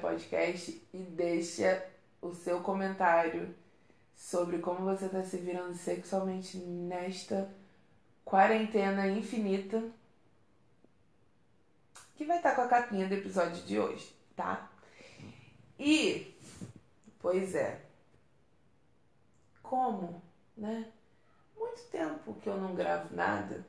podcast 0.00 0.86
e 0.92 0.98
deixa 0.98 1.86
o 2.20 2.34
seu 2.34 2.60
comentário 2.60 3.54
sobre 4.14 4.58
como 4.58 4.84
você 4.84 5.06
está 5.06 5.22
se 5.22 5.38
virando 5.38 5.74
sexualmente 5.74 6.58
nesta 6.58 7.50
quarentena 8.24 9.08
infinita 9.08 9.82
que 12.16 12.26
vai 12.26 12.36
estar 12.36 12.50
tá 12.50 12.56
com 12.56 12.62
a 12.62 12.68
capinha 12.68 13.08
do 13.08 13.14
episódio 13.14 13.62
de 13.64 13.78
hoje, 13.78 14.14
tá? 14.36 14.70
E, 15.78 16.34
pois 17.18 17.54
é, 17.54 17.80
como, 19.62 20.20
né? 20.54 20.92
Muito 21.56 21.82
tempo 21.84 22.34
que 22.34 22.48
eu 22.48 22.58
não 22.58 22.74
gravo 22.74 23.14
nada, 23.16 23.64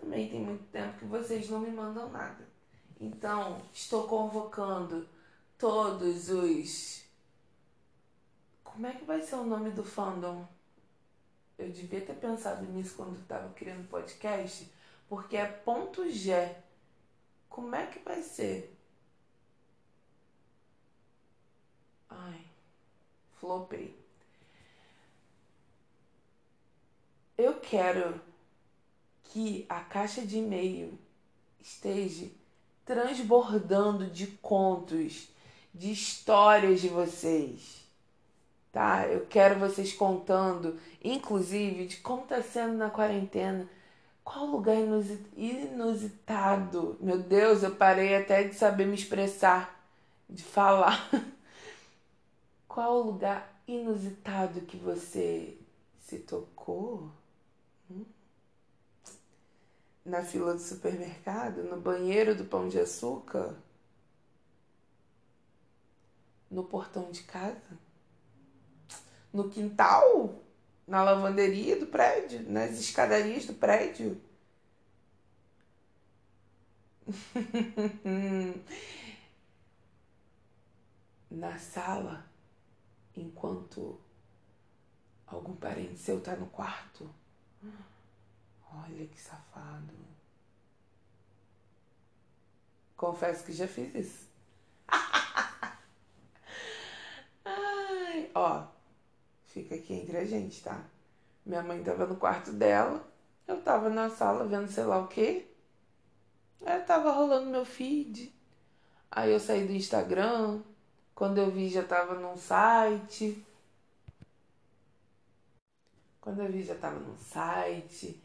também 0.00 0.28
tem 0.28 0.40
muito 0.40 0.62
tempo 0.70 0.96
que 0.98 1.06
vocês 1.06 1.50
não 1.50 1.58
me 1.58 1.72
mandam 1.72 2.08
nada. 2.10 2.46
Então, 3.00 3.62
estou 3.72 4.08
convocando 4.08 5.08
todos 5.56 6.28
os. 6.30 7.04
Como 8.64 8.86
é 8.86 8.92
que 8.92 9.04
vai 9.04 9.22
ser 9.22 9.36
o 9.36 9.44
nome 9.44 9.70
do 9.70 9.84
fandom? 9.84 10.46
Eu 11.56 11.70
devia 11.70 12.00
ter 12.00 12.14
pensado 12.14 12.64
nisso 12.66 12.96
quando 12.96 13.18
estava 13.20 13.52
criando 13.54 13.84
o 13.84 13.88
podcast, 13.88 14.70
porque 15.08 15.36
é 15.36 15.46
ponto 15.46 16.10
G. 16.10 16.54
Como 17.48 17.74
é 17.74 17.86
que 17.86 17.98
vai 18.00 18.22
ser? 18.22 18.76
Ai, 22.08 22.44
flopei. 23.38 23.98
Eu 27.36 27.60
quero 27.60 28.20
que 29.24 29.66
a 29.68 29.80
caixa 29.80 30.26
de 30.26 30.38
e-mail 30.38 30.98
esteja 31.60 32.28
transbordando 32.88 34.06
de 34.06 34.26
contos, 34.26 35.28
de 35.74 35.92
histórias 35.92 36.80
de 36.80 36.88
vocês. 36.88 37.86
Tá? 38.72 39.06
Eu 39.06 39.26
quero 39.26 39.60
vocês 39.60 39.92
contando, 39.92 40.80
inclusive, 41.04 41.86
de 41.86 41.98
como 41.98 42.22
está 42.22 42.40
sendo 42.40 42.78
na 42.78 42.88
quarentena. 42.88 43.68
Qual 44.24 44.46
lugar 44.46 44.76
inusitado? 45.36 46.96
Meu 46.98 47.18
Deus, 47.18 47.62
eu 47.62 47.74
parei 47.74 48.16
até 48.16 48.44
de 48.44 48.54
saber 48.54 48.86
me 48.86 48.94
expressar, 48.94 49.84
de 50.28 50.42
falar. 50.42 51.10
Qual 52.66 53.02
lugar 53.02 53.62
inusitado 53.66 54.62
que 54.62 54.78
você 54.78 55.58
se 56.00 56.20
tocou? 56.20 57.10
Na 60.08 60.22
fila 60.24 60.54
do 60.54 60.60
supermercado, 60.60 61.62
no 61.64 61.78
banheiro 61.78 62.34
do 62.34 62.46
pão 62.46 62.66
de 62.66 62.80
açúcar, 62.80 63.54
no 66.50 66.64
portão 66.64 67.10
de 67.10 67.22
casa, 67.24 67.78
no 69.30 69.50
quintal, 69.50 70.42
na 70.86 71.02
lavanderia 71.02 71.78
do 71.78 71.88
prédio, 71.88 72.50
nas 72.50 72.80
escadarias 72.80 73.44
do 73.44 73.52
prédio. 73.52 74.18
na 81.30 81.58
sala, 81.58 82.24
enquanto 83.14 84.00
algum 85.26 85.54
parente 85.54 85.98
seu 85.98 86.16
está 86.16 86.34
no 86.34 86.46
quarto. 86.46 87.10
Olha 88.72 89.06
que 89.06 89.20
safado. 89.20 89.94
Confesso 92.96 93.44
que 93.44 93.52
já 93.52 93.68
fiz 93.68 93.94
isso. 93.94 94.28
Ai, 97.44 98.30
ó, 98.34 98.66
fica 99.46 99.74
aqui 99.74 99.94
entre 99.94 100.16
a 100.18 100.24
gente, 100.24 100.62
tá? 100.62 100.84
Minha 101.46 101.62
mãe 101.62 101.82
tava 101.82 102.06
no 102.06 102.16
quarto 102.16 102.52
dela, 102.52 103.06
eu 103.46 103.62
tava 103.62 103.88
na 103.88 104.10
sala 104.10 104.44
vendo 104.46 104.68
sei 104.70 104.84
lá 104.84 104.98
o 104.98 105.08
quê. 105.08 105.46
Aí 106.66 106.80
tava 106.82 107.12
rolando 107.12 107.50
meu 107.50 107.64
feed. 107.64 108.34
Aí 109.10 109.32
eu 109.32 109.40
saí 109.40 109.66
do 109.66 109.72
Instagram. 109.72 110.60
Quando 111.14 111.38
eu 111.38 111.50
vi 111.50 111.68
já 111.68 111.82
tava 111.82 112.14
num 112.14 112.36
site. 112.36 113.44
Quando 116.20 116.42
eu 116.42 116.52
vi 116.52 116.62
já 116.62 116.74
tava 116.74 116.98
num 116.98 117.16
site. 117.16 118.22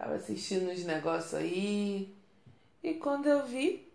Tava 0.00 0.14
assistindo 0.14 0.70
uns 0.70 0.82
negócios 0.84 1.34
aí. 1.34 2.16
E 2.82 2.94
quando 2.94 3.26
eu 3.26 3.46
vi. 3.46 3.86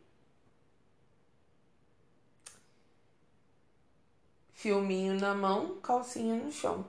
Filminho 4.53 5.19
na 5.19 5.33
mão, 5.33 5.81
calcinha 5.81 6.35
no 6.35 6.51
chão. 6.51 6.87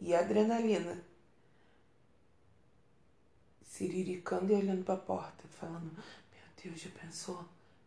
E 0.00 0.14
adrenalina. 0.14 1.02
Siriricando 3.64 4.52
e 4.52 4.54
olhando 4.54 4.84
pra 4.84 4.96
porta, 4.96 5.48
falando: 5.48 5.90
Meu 5.92 6.62
Deus, 6.62 6.80
já 6.80 6.90
pensou? 6.90 7.44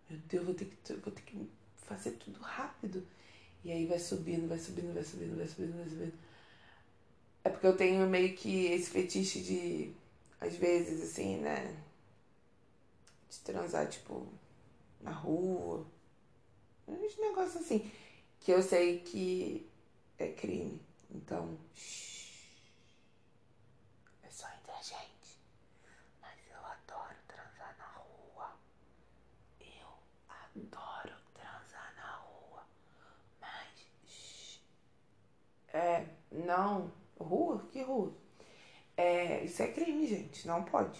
Meu 0.09 0.19
Deus, 0.27 0.43
vou 0.43 0.53
ter 0.53 0.65
que, 0.65 0.93
vou 0.95 1.13
ter 1.13 1.21
que 1.21 1.49
fazer 1.77 2.11
tudo 2.11 2.41
rápido. 2.41 3.07
E 3.63 3.71
aí 3.71 3.85
vai 3.85 3.99
subindo, 3.99 4.49
vai 4.49 4.59
subindo, 4.59 4.93
vai 4.93 5.03
subindo, 5.05 5.37
vai 5.37 5.47
subindo, 5.47 5.77
vai 5.77 5.87
subindo. 5.87 6.32
É 7.43 7.49
porque 7.49 7.67
eu 7.67 7.75
tenho 7.75 8.07
meio 8.07 8.35
que 8.35 8.65
esse 8.67 8.89
fetiche 8.89 9.41
de, 9.41 9.93
às 10.39 10.55
vezes, 10.55 11.01
assim, 11.03 11.37
né? 11.37 11.75
De 13.29 13.39
transar, 13.39 13.87
tipo, 13.89 14.27
na 15.01 15.11
rua. 15.11 15.85
Uns 16.87 17.17
negócios 17.17 17.63
assim. 17.63 17.91
Que 18.39 18.51
eu 18.51 18.61
sei 18.61 18.99
que 18.99 19.69
é 20.17 20.31
crime. 20.31 20.81
Então, 21.11 21.57
shh, 21.75 22.61
é 24.23 24.29
só 24.29 24.47
entre 24.47 24.71
a 24.71 24.81
gente. 24.81 25.39
Mas 26.21 26.37
eu 26.49 26.59
adoro 26.59 27.15
transar 27.27 27.75
na 27.77 27.85
rua. 27.85 28.55
Eu 29.59 29.87
adoro 30.29 31.15
transar 31.33 31.93
na 31.95 32.15
rua. 32.15 32.63
Mas, 33.41 33.87
shh, 34.07 34.59
é, 35.73 36.05
não 36.31 37.02
Rua? 37.23 37.63
Que 37.71 37.81
rua? 37.81 38.13
É, 38.95 39.43
isso 39.43 39.61
é 39.63 39.67
crime, 39.67 40.07
gente. 40.07 40.47
Não 40.47 40.63
pode. 40.63 40.99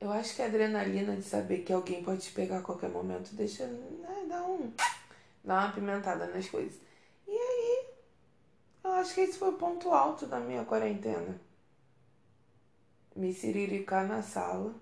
Eu 0.00 0.10
acho 0.10 0.34
que 0.34 0.42
a 0.42 0.46
adrenalina 0.46 1.14
de 1.14 1.22
saber 1.22 1.58
que 1.58 1.72
alguém 1.72 2.02
pode 2.02 2.22
te 2.22 2.32
pegar 2.32 2.58
a 2.58 2.62
qualquer 2.62 2.90
momento 2.90 3.34
deixa. 3.34 3.66
Né, 3.66 4.26
dá 4.28 4.42
um. 4.44 4.72
dá 5.44 5.60
uma 5.60 5.72
pimentada 5.72 6.26
nas 6.26 6.48
coisas. 6.48 6.80
E 7.28 7.30
aí, 7.30 7.86
eu 8.82 8.90
acho 8.94 9.14
que 9.14 9.20
esse 9.20 9.38
foi 9.38 9.50
o 9.50 9.58
ponto 9.58 9.90
alto 9.92 10.26
da 10.26 10.40
minha 10.40 10.64
quarentena. 10.64 11.40
Me 13.14 13.32
siriricar 13.32 14.06
na 14.06 14.22
sala. 14.22 14.74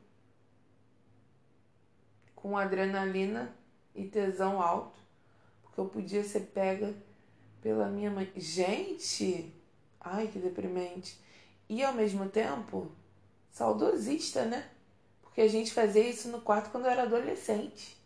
Com 2.34 2.56
adrenalina 2.56 3.54
e 3.94 4.06
tesão 4.06 4.62
alto. 4.62 4.98
Porque 5.62 5.80
eu 5.80 5.86
podia 5.86 6.24
ser 6.24 6.46
pega 6.46 6.94
pela 7.62 7.88
minha 7.88 8.10
mãe. 8.10 8.30
Gente, 8.36 9.52
ai 10.00 10.28
que 10.28 10.38
deprimente. 10.38 11.18
E 11.68 11.84
ao 11.84 11.94
mesmo 11.94 12.28
tempo, 12.28 12.90
saudosista, 13.50 14.44
né? 14.44 14.68
Porque 15.22 15.40
a 15.40 15.48
gente 15.48 15.72
fazia 15.72 16.08
isso 16.08 16.28
no 16.28 16.40
quarto 16.40 16.70
quando 16.70 16.86
eu 16.86 16.90
era 16.90 17.02
adolescente. 17.02 17.96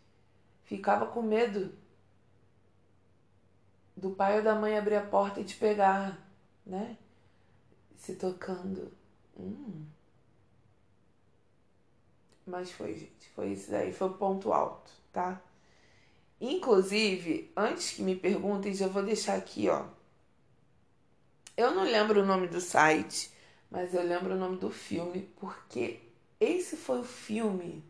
Ficava 0.63 1.07
com 1.07 1.21
medo 1.21 1.73
do 3.95 4.11
pai 4.11 4.37
ou 4.37 4.43
da 4.43 4.55
mãe 4.55 4.77
abrir 4.77 4.95
a 4.95 5.05
porta 5.05 5.39
e 5.39 5.45
te 5.45 5.55
pegar, 5.55 6.19
né? 6.65 6.97
Se 7.97 8.15
tocando. 8.15 8.91
Hum. 9.39 9.85
Mas 12.45 12.71
foi, 12.71 12.95
gente. 12.95 13.29
Foi 13.35 13.53
isso 13.53 13.71
daí. 13.71 13.91
Foi 13.91 14.09
o 14.09 14.13
ponto 14.13 14.53
alto, 14.53 14.91
tá? 15.11 15.41
Inclusive, 16.47 17.51
antes 17.57 17.93
que 17.93 18.03
me 18.03 18.15
perguntem, 18.15 18.71
já 18.71 18.87
vou 18.87 19.01
deixar 19.01 19.35
aqui, 19.35 19.67
ó. 19.67 19.83
Eu 21.57 21.73
não 21.73 21.83
lembro 21.83 22.21
o 22.21 22.25
nome 22.25 22.47
do 22.47 22.61
site, 22.61 23.31
mas 23.71 23.95
eu 23.95 24.03
lembro 24.03 24.35
o 24.35 24.37
nome 24.37 24.57
do 24.57 24.69
filme, 24.69 25.27
porque 25.39 25.99
esse 26.39 26.77
foi 26.77 26.99
o 26.99 27.03
filme. 27.03 27.83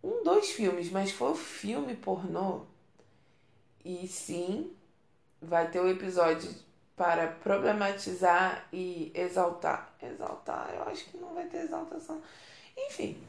Um, 0.00 0.22
dois 0.22 0.50
filmes, 0.52 0.88
mas 0.88 1.10
foi 1.10 1.32
o 1.32 1.34
filme 1.34 1.96
pornô. 1.96 2.66
E 3.84 4.06
sim, 4.06 4.72
vai 5.42 5.68
ter 5.68 5.80
o 5.80 5.86
um 5.86 5.88
episódio 5.88 6.54
para 6.94 7.26
problematizar 7.26 8.68
e 8.72 9.10
exaltar. 9.12 9.92
Exaltar, 10.00 10.72
eu 10.72 10.84
acho 10.84 11.06
que 11.06 11.16
não 11.16 11.34
vai 11.34 11.46
ter 11.46 11.62
exaltação. 11.62 12.22
Enfim, 12.76 13.20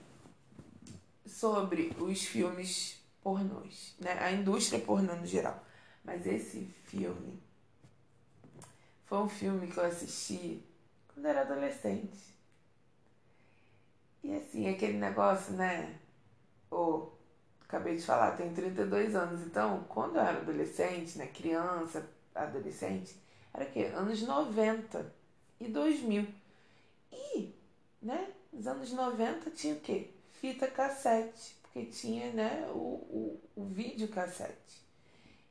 sobre 1.25 1.91
os 1.99 2.23
filmes 2.23 3.06
pornôs, 3.27 3.93
né? 3.99 4.13
A 4.21 4.31
indústria 4.31 4.79
pornô 4.79 5.13
no 5.13 5.25
geral. 5.25 5.61
Mas 6.01 6.25
esse 6.25 6.61
filme 6.85 7.43
foi 9.05 9.17
um 9.17 9.27
filme 9.27 9.67
que 9.67 9.77
eu 9.77 9.83
assisti 9.83 10.63
quando 11.13 11.25
era 11.25 11.41
adolescente. 11.41 12.17
E 14.23 14.33
assim, 14.33 14.69
aquele 14.69 14.97
negócio, 14.97 15.53
né? 15.55 15.99
Oh, 16.71 17.09
acabei 17.65 17.97
de 17.97 18.03
falar, 18.03 18.31
tenho 18.37 18.55
32 18.55 19.13
anos. 19.13 19.41
Então, 19.41 19.83
quando 19.89 20.15
eu 20.15 20.21
era 20.21 20.37
adolescente, 20.37 21.17
né? 21.17 21.27
Criança, 21.27 22.09
adolescente, 22.33 23.13
era 23.53 23.65
o 23.65 23.71
quê? 23.73 23.91
Anos 23.93 24.21
90 24.21 25.13
e 25.59 25.67
2000. 25.67 26.25
E, 27.11 27.53
né? 28.01 28.31
Nos 28.53 28.67
anos 28.67 28.93
90 28.93 29.51
tinha 29.51 29.73
o 29.73 29.81
quê? 29.81 30.11
Fita 30.39 30.67
cassete. 30.67 31.56
Porque 31.77 31.91
tinha, 31.91 32.31
né? 32.31 32.67
O, 32.71 32.75
o, 32.75 33.41
o 33.55 33.65
vídeo 33.65 34.07
cassete. 34.07 34.83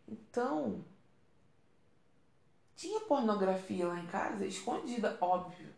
Então, 0.08 0.84
tinha 2.74 3.00
pornografia 3.02 3.86
lá 3.86 4.00
em 4.00 4.06
casa, 4.06 4.44
escondida, 4.44 5.16
óbvio. 5.20 5.68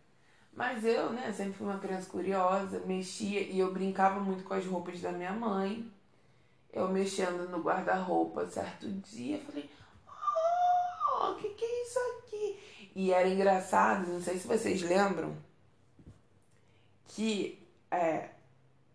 Mas 0.54 0.84
eu, 0.84 1.12
né, 1.12 1.30
sempre 1.32 1.52
fui 1.52 1.66
uma 1.66 1.78
criança 1.78 2.08
curiosa, 2.08 2.80
mexia 2.80 3.42
e 3.42 3.58
eu 3.58 3.72
brincava 3.74 4.20
muito 4.20 4.42
com 4.44 4.54
as 4.54 4.64
roupas 4.64 5.00
da 5.02 5.12
minha 5.12 5.32
mãe. 5.32 5.90
Eu 6.72 6.88
mexendo 6.88 7.48
no 7.50 7.62
guarda-roupa 7.62 8.48
certo 8.48 8.90
dia, 8.90 9.38
falei: 9.40 9.70
Oh, 10.06 11.32
o 11.32 11.34
que, 11.37 11.50
que 11.50 11.64
é 11.64 11.82
isso 11.82 11.98
aqui? 11.98 12.90
E 12.96 13.12
era 13.12 13.28
engraçado, 13.28 14.08
não 14.08 14.20
sei 14.20 14.38
se 14.38 14.48
vocês 14.48 14.80
lembram, 14.80 15.37
que 17.08 17.62
é, 17.90 18.30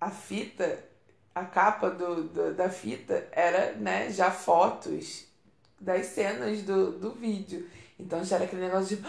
a 0.02 0.10
fita, 0.10 0.93
a 1.34 1.44
capa 1.46 1.90
do, 1.90 2.24
do, 2.24 2.54
da 2.54 2.70
fita 2.70 3.28
era 3.32 3.74
né, 3.74 4.12
já 4.12 4.30
fotos 4.32 5.26
das 5.80 6.08
cenas 6.08 6.62
do, 6.62 6.92
do 6.92 7.12
vídeo. 7.12 7.68
Então 8.00 8.24
já 8.24 8.38
era 8.38 8.46
aquele 8.46 8.64
negócio 8.64 8.98
de: 8.98 9.04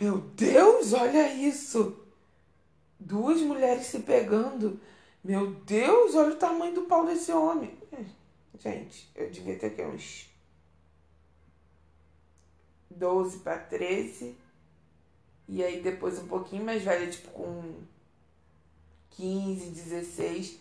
Meu 0.00 0.18
Deus, 0.18 0.92
olha 0.92 1.32
isso! 1.32 1.96
Duas 2.98 3.40
mulheres 3.40 3.86
se 3.86 4.00
pegando. 4.00 4.80
Meu 5.22 5.50
Deus, 5.50 6.14
olha 6.14 6.32
o 6.32 6.36
tamanho 6.36 6.74
do 6.74 6.82
pau 6.82 7.04
desse 7.04 7.32
homem. 7.32 7.76
Gente, 8.58 9.10
eu 9.14 9.30
devia 9.30 9.58
ter 9.58 9.66
aqui 9.66 9.82
uns 9.82 10.28
12 12.90 13.38
para 13.40 13.58
13. 13.58 14.36
E 15.48 15.62
aí 15.62 15.80
depois 15.82 16.18
um 16.18 16.26
pouquinho 16.26 16.64
mais 16.64 16.82
velha, 16.82 17.08
tipo 17.10 17.30
com 17.30 17.74
15, 19.10 19.70
16, 19.70 20.58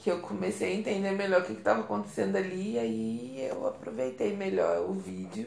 que 0.00 0.10
eu 0.10 0.20
comecei 0.20 0.72
a 0.72 0.74
entender 0.74 1.12
melhor 1.12 1.42
o 1.42 1.44
que 1.44 1.52
estava 1.52 1.80
acontecendo 1.80 2.36
ali. 2.36 2.74
E 2.74 2.78
aí 2.78 3.46
eu 3.48 3.66
aproveitei 3.66 4.36
melhor 4.36 4.88
o 4.88 4.94
vídeo 4.94 5.46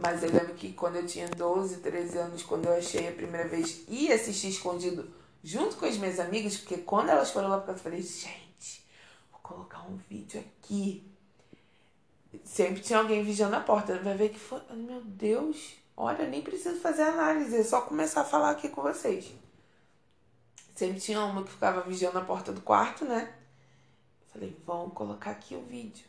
mas 0.00 0.22
eu 0.22 0.30
lembro 0.30 0.54
que 0.54 0.72
quando 0.72 0.96
eu 0.96 1.06
tinha 1.06 1.28
12, 1.28 1.78
13 1.78 2.18
anos, 2.18 2.42
quando 2.42 2.66
eu 2.66 2.76
achei 2.76 3.08
a 3.08 3.12
primeira 3.12 3.48
vez 3.48 3.84
e 3.88 4.12
assisti 4.12 4.48
escondido 4.48 5.10
junto 5.42 5.76
com 5.76 5.86
as 5.86 5.96
minhas 5.96 6.20
amigas, 6.20 6.56
porque 6.56 6.78
quando 6.78 7.08
elas 7.08 7.30
foram 7.30 7.48
lá 7.48 7.56
para 7.58 7.66
casa, 7.66 7.78
eu 7.78 7.82
falei, 7.82 8.02
gente, 8.02 8.86
vou 9.30 9.40
colocar 9.42 9.80
um 9.82 9.96
vídeo 10.08 10.40
aqui. 10.40 11.04
Sempre 12.44 12.80
tinha 12.80 12.98
alguém 12.98 13.24
vigiando 13.24 13.56
a 13.56 13.60
porta. 13.60 13.98
Vai 13.98 14.16
ver 14.16 14.28
que 14.28 14.38
foi. 14.38 14.60
Meu 14.72 15.00
Deus, 15.00 15.74
olha, 15.96 16.26
nem 16.28 16.42
preciso 16.42 16.78
fazer 16.80 17.02
análise, 17.02 17.56
é 17.56 17.64
só 17.64 17.80
começar 17.80 18.20
a 18.20 18.24
falar 18.24 18.50
aqui 18.50 18.68
com 18.68 18.82
vocês. 18.82 19.32
Sempre 20.76 21.00
tinha 21.00 21.20
uma 21.24 21.42
que 21.42 21.50
ficava 21.50 21.80
vigiando 21.80 22.18
a 22.18 22.24
porta 22.24 22.52
do 22.52 22.60
quarto, 22.60 23.04
né? 23.04 23.34
Falei, 24.32 24.56
vamos 24.66 24.92
colocar 24.94 25.32
aqui 25.32 25.54
o 25.54 25.62
vídeo, 25.62 26.04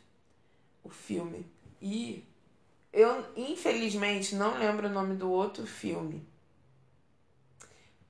o 0.84 0.90
filme. 0.90 1.46
E 1.80 2.24
eu, 2.92 3.24
infelizmente, 3.36 4.34
não 4.34 4.58
lembro 4.58 4.88
o 4.88 4.92
nome 4.92 5.14
do 5.14 5.30
outro 5.30 5.66
filme. 5.66 6.26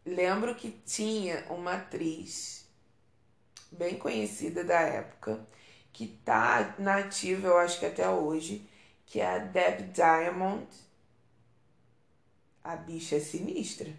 Lembro 0.05 0.55
que 0.55 0.71
tinha 0.87 1.45
uma 1.51 1.75
atriz 1.75 2.67
bem 3.71 3.99
conhecida 3.99 4.65
da 4.65 4.81
época, 4.81 5.47
que 5.93 6.07
tá 6.25 6.75
nativa, 6.79 7.49
eu 7.49 7.59
acho 7.59 7.79
que 7.79 7.87
até 7.87 8.09
hoje, 8.09 8.69
que 9.07 9.21
é 9.21 9.27
a 9.27 9.39
Deb 9.39 9.93
Diamond. 9.93 10.67
A 12.65 12.77
bicha 12.77 13.17
é 13.17 13.21
sinistra. 13.21 13.93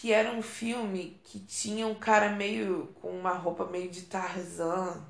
Que 0.00 0.12
era 0.12 0.30
um 0.30 0.42
filme 0.42 1.20
que 1.24 1.40
tinha 1.40 1.86
um 1.86 1.94
cara 1.94 2.30
meio 2.30 2.88
com 3.00 3.10
uma 3.10 3.32
roupa 3.32 3.64
meio 3.66 3.90
de 3.90 4.02
Tarzan 4.02 5.02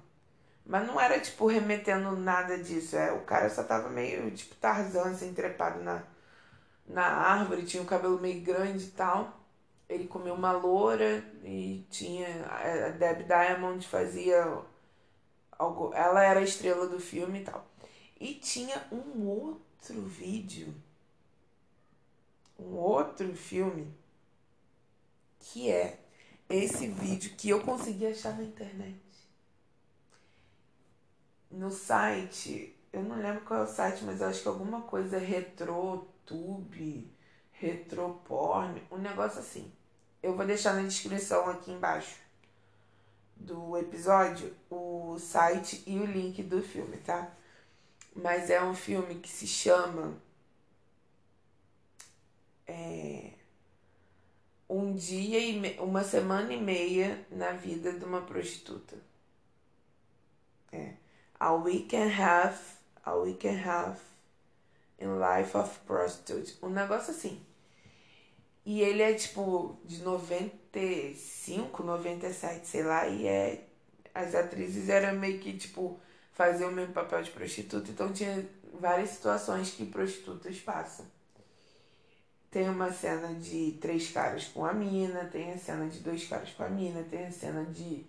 mas 0.66 0.86
não 0.86 0.98
era, 1.00 1.20
tipo, 1.20 1.46
remetendo 1.46 2.16
nada 2.16 2.56
disso. 2.58 2.96
É, 2.96 3.12
o 3.12 3.20
cara 3.22 3.50
só 3.50 3.62
tava 3.62 3.90
meio, 3.90 4.30
tipo, 4.30 4.54
Tarzan, 4.56 5.10
assim, 5.10 5.34
trepado 5.34 5.82
na, 5.82 6.02
na 6.86 7.04
árvore, 7.04 7.64
tinha 7.66 7.82
o 7.82 7.86
cabelo 7.86 8.20
meio 8.20 8.42
grande 8.42 8.86
e 8.86 8.90
tal. 8.90 9.40
Ele 9.88 10.06
comeu 10.06 10.34
uma 10.34 10.52
loura 10.52 11.22
e 11.44 11.86
tinha. 11.90 12.26
A 12.46 12.88
Deb 12.90 13.24
Diamond 13.26 13.86
fazia. 13.86 14.62
Algo, 15.52 15.92
ela 15.94 16.24
era 16.24 16.40
a 16.40 16.42
estrela 16.42 16.88
do 16.88 16.98
filme 16.98 17.40
e 17.40 17.44
tal. 17.44 17.66
E 18.18 18.34
tinha 18.34 18.82
um 18.90 19.26
outro 19.26 20.02
vídeo. 20.02 20.74
Um 22.58 22.74
outro 22.76 23.34
filme. 23.36 23.92
Que 25.52 25.70
é 25.70 25.98
esse 26.48 26.88
vídeo 26.88 27.35
que 27.37 27.48
eu 27.48 27.61
consegui 27.61 28.07
achar 28.07 28.37
na 28.37 28.42
internet 28.42 29.04
no 31.54 31.70
site, 31.70 32.76
eu 32.92 33.02
não 33.02 33.16
lembro 33.16 33.42
qual 33.42 33.61
é 33.61 33.62
o 33.62 33.66
site, 33.66 34.04
mas 34.04 34.20
eu 34.20 34.28
acho 34.28 34.42
que 34.42 34.48
alguma 34.48 34.83
coisa 34.83 35.18
RetroTube, 35.18 37.11
RetroPorn, 37.52 38.83
um 38.90 38.98
negócio 38.98 39.40
assim. 39.40 39.72
Eu 40.22 40.37
vou 40.37 40.44
deixar 40.44 40.74
na 40.74 40.83
descrição 40.83 41.48
aqui 41.48 41.70
embaixo 41.70 42.16
do 43.37 43.76
episódio 43.76 44.54
o 44.70 45.16
site 45.18 45.83
e 45.87 45.98
o 45.98 46.07
link 46.07 46.42
do 46.42 46.62
filme, 46.62 46.96
tá? 46.98 47.30
Mas 48.14 48.50
é 48.50 48.62
um 48.62 48.74
filme 48.74 49.16
que 49.16 49.28
se 49.28 49.46
chama 49.46 50.14
é, 52.66 53.13
Um 54.74 54.94
dia 54.94 55.38
e 55.38 55.78
uma 55.78 56.02
semana 56.02 56.52
e 56.52 56.60
meia 56.60 57.24
na 57.30 57.52
vida 57.52 57.92
de 57.92 58.04
uma 58.04 58.22
prostituta. 58.22 58.96
É 60.72 60.94
a 61.38 61.52
week 61.52 61.94
and 61.94 62.08
half, 62.08 62.78
a 63.04 63.14
week 63.14 63.46
and 63.46 63.60
half 63.60 64.00
in 64.98 65.18
life 65.18 65.56
of 65.56 65.78
prostitute. 65.80 66.56
Um 66.62 66.70
negócio 66.70 67.10
assim. 67.12 67.38
E 68.64 68.80
ele 68.80 69.02
é 69.02 69.12
tipo 69.12 69.78
de 69.84 70.02
95, 70.02 71.82
97, 71.82 72.66
sei 72.66 72.82
lá, 72.82 73.06
e 73.06 73.26
é. 73.26 73.68
As 74.14 74.34
atrizes 74.34 74.88
eram 74.88 75.18
meio 75.18 75.38
que 75.40 75.56
tipo 75.58 76.00
faziam 76.32 76.70
o 76.70 76.72
mesmo 76.72 76.94
papel 76.94 77.22
de 77.22 77.30
prostituta, 77.30 77.90
então 77.90 78.12
tinha 78.12 78.48
várias 78.72 79.10
situações 79.10 79.70
que 79.70 79.84
prostitutas 79.84 80.58
passam. 80.60 81.04
Tem 82.54 82.68
uma 82.68 82.92
cena 82.92 83.34
de 83.34 83.72
três 83.80 84.12
caras 84.12 84.44
com 84.44 84.64
a 84.64 84.72
mina, 84.72 85.24
tem 85.24 85.52
a 85.52 85.58
cena 85.58 85.88
de 85.88 85.98
dois 85.98 86.24
caras 86.28 86.50
com 86.50 86.62
a 86.62 86.68
mina, 86.68 87.02
tem 87.02 87.26
a 87.26 87.32
cena 87.32 87.64
de 87.64 88.06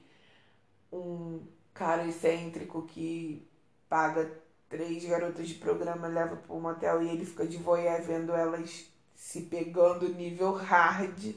um 0.94 1.42
cara 1.74 2.06
excêntrico 2.06 2.84
que 2.84 3.50
paga 3.90 4.32
três 4.70 5.04
garotas 5.04 5.48
de 5.48 5.56
programa, 5.56 6.06
leva 6.06 6.36
para 6.36 6.56
um 6.56 6.62
motel 6.62 7.02
e 7.02 7.10
ele 7.10 7.26
fica 7.26 7.48
de 7.48 7.58
voyeur 7.58 8.00
vendo 8.04 8.34
elas 8.34 8.86
se 9.16 9.42
pegando 9.42 10.14
nível 10.14 10.52
hard. 10.52 11.34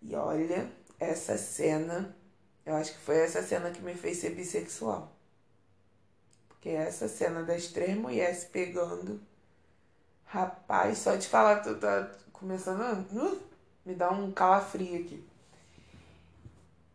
E 0.00 0.14
olha, 0.14 0.72
essa 0.98 1.36
cena, 1.36 2.16
eu 2.64 2.76
acho 2.76 2.94
que 2.94 3.00
foi 3.00 3.18
essa 3.18 3.42
cena 3.42 3.70
que 3.70 3.82
me 3.82 3.94
fez 3.94 4.16
ser 4.16 4.30
bissexual. 4.30 5.14
Porque 6.48 6.70
essa 6.70 7.08
cena 7.08 7.42
das 7.42 7.66
três 7.66 7.94
mulheres 7.94 8.44
pegando, 8.44 9.20
rapaz, 10.36 10.98
só 10.98 11.16
de 11.16 11.26
falar, 11.26 11.62
tu 11.62 11.74
tá 11.76 12.10
começando 12.32 12.80
uh, 12.82 13.40
me 13.84 13.94
dá 13.94 14.10
um 14.10 14.30
calafrio 14.32 15.00
aqui. 15.00 15.26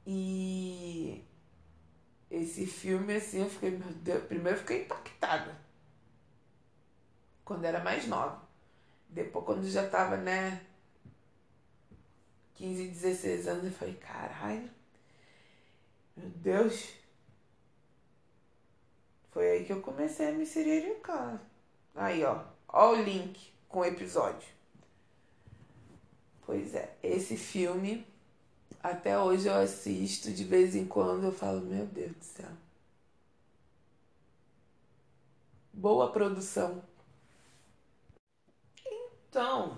E 0.05 1.23
esse 2.29 2.65
filme, 2.67 3.15
assim, 3.15 3.41
eu 3.41 3.49
fiquei, 3.49 3.71
meu 3.71 3.91
Deus, 3.93 4.23
primeiro 4.25 4.57
eu 4.57 4.61
fiquei 4.61 4.83
impactada. 4.83 5.55
Quando 7.43 7.65
era 7.65 7.83
mais 7.83 8.07
nova. 8.07 8.41
Depois, 9.09 9.45
quando 9.45 9.67
já 9.67 9.89
tava, 9.89 10.17
né, 10.17 10.61
15, 12.55 12.87
16 12.89 13.47
anos, 13.47 13.65
eu 13.65 13.71
falei, 13.71 13.95
caralho, 13.95 14.69
meu 16.15 16.29
Deus. 16.29 16.93
Foi 19.31 19.49
aí 19.49 19.65
que 19.65 19.73
eu 19.73 19.81
comecei 19.81 20.29
a 20.29 20.31
me 20.31 20.45
siriricar. 20.45 21.41
Aí, 21.95 22.23
ó, 22.23 22.50
ó 22.71 22.91
o 22.91 22.95
link 22.95 23.51
com 23.67 23.79
o 23.79 23.85
episódio. 23.85 24.47
Pois 26.45 26.75
é, 26.75 26.95
esse 27.01 27.37
filme, 27.37 28.05
até 28.81 29.17
hoje 29.17 29.47
eu 29.47 29.55
assisto, 29.55 30.31
de 30.31 30.43
vez 30.43 30.75
em 30.75 30.85
quando 30.85 31.25
eu 31.25 31.31
falo, 31.31 31.61
meu 31.61 31.85
Deus 31.85 32.11
do 32.15 32.23
céu. 32.23 32.49
Boa 35.73 36.11
produção. 36.11 36.83
Então, 39.29 39.77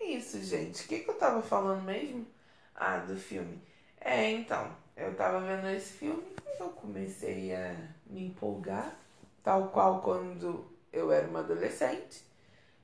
é 0.00 0.04
isso, 0.06 0.42
gente. 0.42 0.84
O 0.84 0.88
que, 0.88 1.00
que 1.00 1.10
eu 1.10 1.18
tava 1.18 1.42
falando 1.42 1.82
mesmo? 1.84 2.26
Ah, 2.74 2.98
do 2.98 3.16
filme. 3.16 3.60
É, 4.00 4.30
então, 4.30 4.74
eu 4.96 5.14
tava 5.14 5.40
vendo 5.40 5.68
esse 5.68 5.92
filme 5.92 6.24
e 6.46 6.62
eu 6.62 6.70
comecei 6.70 7.54
a 7.54 7.76
me 8.06 8.24
empolgar, 8.26 8.96
tal 9.42 9.68
qual 9.68 10.00
quando 10.00 10.64
eu 10.92 11.12
era 11.12 11.26
uma 11.28 11.40
adolescente, 11.40 12.24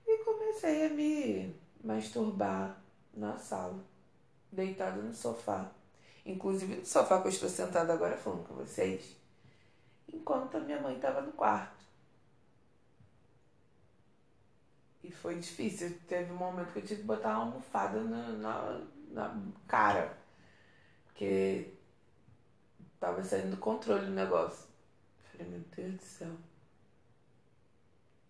e 0.06 0.18
comecei 0.24 0.86
a 0.86 0.90
me 0.90 1.54
masturbar 1.82 2.80
na 3.14 3.36
sala, 3.36 3.84
deitada 4.52 5.02
no 5.02 5.14
sofá. 5.14 5.70
Inclusive 6.24 6.76
no 6.76 6.86
sofá 6.86 7.20
que 7.20 7.28
eu 7.28 7.32
estou 7.32 7.48
sentada 7.48 7.92
agora 7.92 8.16
falando 8.16 8.46
com 8.46 8.54
vocês, 8.54 9.16
enquanto 10.12 10.56
a 10.56 10.60
minha 10.60 10.80
mãe 10.80 10.96
estava 10.96 11.20
no 11.20 11.32
quarto. 11.32 11.76
E 15.06 15.10
foi 15.10 15.38
difícil. 15.38 15.96
Teve 16.08 16.32
um 16.32 16.36
momento 16.36 16.72
que 16.72 16.80
eu 16.80 16.84
tive 16.84 17.02
que 17.02 17.06
botar 17.06 17.38
uma 17.38 17.44
almofada 17.44 18.02
na, 18.02 18.28
na, 18.32 18.80
na 19.10 19.42
cara. 19.68 20.18
Porque 21.06 21.72
tava 22.98 23.22
saindo 23.22 23.52
do 23.52 23.56
controle 23.58 24.06
o 24.06 24.10
negócio. 24.10 24.66
Falei, 25.30 25.46
meu 25.46 25.60
Deus 25.76 25.94
do 25.94 26.02
céu. 26.02 26.32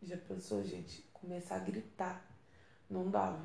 Já 0.02 0.16
pensou, 0.16 0.62
gente? 0.62 1.02
Começar 1.12 1.56
a 1.56 1.60
gritar. 1.60 2.24
Não 2.88 3.10
dava. 3.10 3.40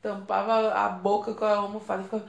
Tampava 0.00 0.72
a 0.72 0.88
boca 0.88 1.34
com 1.34 1.44
a 1.44 1.56
almofada 1.56 2.02
e 2.02 2.04
ficava. 2.04 2.28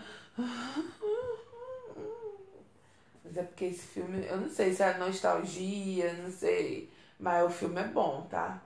Mas 3.23 3.37
é 3.37 3.43
porque 3.43 3.65
esse 3.65 3.87
filme, 3.87 4.25
eu 4.25 4.37
não 4.37 4.49
sei 4.49 4.73
se 4.73 4.83
é 4.83 4.97
nostalgia, 4.97 6.13
não 6.15 6.31
sei. 6.31 6.91
Mas 7.19 7.45
o 7.45 7.49
filme 7.49 7.79
é 7.79 7.87
bom, 7.87 8.27
tá? 8.29 8.61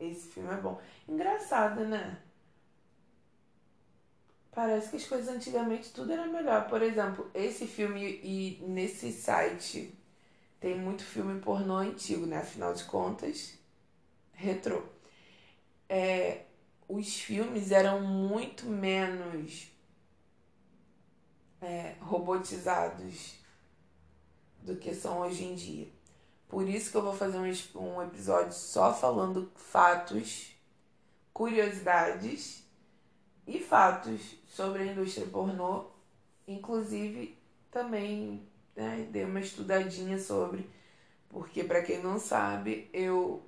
Esse 0.00 0.28
filme 0.28 0.52
é 0.52 0.56
bom. 0.56 0.80
Engraçado, 1.06 1.84
né? 1.84 2.18
Parece 4.50 4.90
que 4.90 4.96
as 4.96 5.06
coisas 5.06 5.28
antigamente 5.28 5.92
tudo 5.92 6.12
era 6.12 6.26
melhor. 6.26 6.66
Por 6.68 6.82
exemplo, 6.82 7.30
esse 7.32 7.66
filme 7.66 8.18
e 8.24 8.58
nesse 8.66 9.12
site 9.12 9.96
tem 10.60 10.78
muito 10.78 11.04
filme 11.04 11.40
pornô 11.40 11.76
antigo, 11.76 12.26
né? 12.26 12.38
Afinal 12.38 12.74
de 12.74 12.84
contas, 12.84 13.54
retrô. 14.32 14.82
É, 15.88 16.42
os 16.88 17.14
filmes 17.14 17.70
eram 17.70 18.00
muito 18.00 18.66
menos 18.66 19.68
é, 21.60 21.94
robotizados 22.00 23.34
do 24.62 24.76
que 24.76 24.94
são 24.94 25.20
hoje 25.20 25.44
em 25.44 25.54
dia. 25.54 25.88
Por 26.48 26.66
isso 26.68 26.90
que 26.90 26.96
eu 26.96 27.02
vou 27.02 27.14
fazer 27.14 27.38
um, 27.38 27.80
um 27.80 28.02
episódio 28.02 28.52
só 28.52 28.92
falando 28.92 29.50
fatos, 29.54 30.52
curiosidades 31.32 32.64
e 33.46 33.60
fatos 33.60 34.36
sobre 34.48 34.82
a 34.82 34.86
indústria 34.86 35.26
pornô. 35.26 35.86
Inclusive, 36.46 37.36
também 37.70 38.47
né, 38.78 39.08
dei 39.10 39.24
uma 39.24 39.40
estudadinha 39.40 40.20
sobre, 40.20 40.70
porque 41.28 41.64
para 41.64 41.82
quem 41.82 42.00
não 42.00 42.18
sabe, 42.18 42.88
eu, 42.92 43.42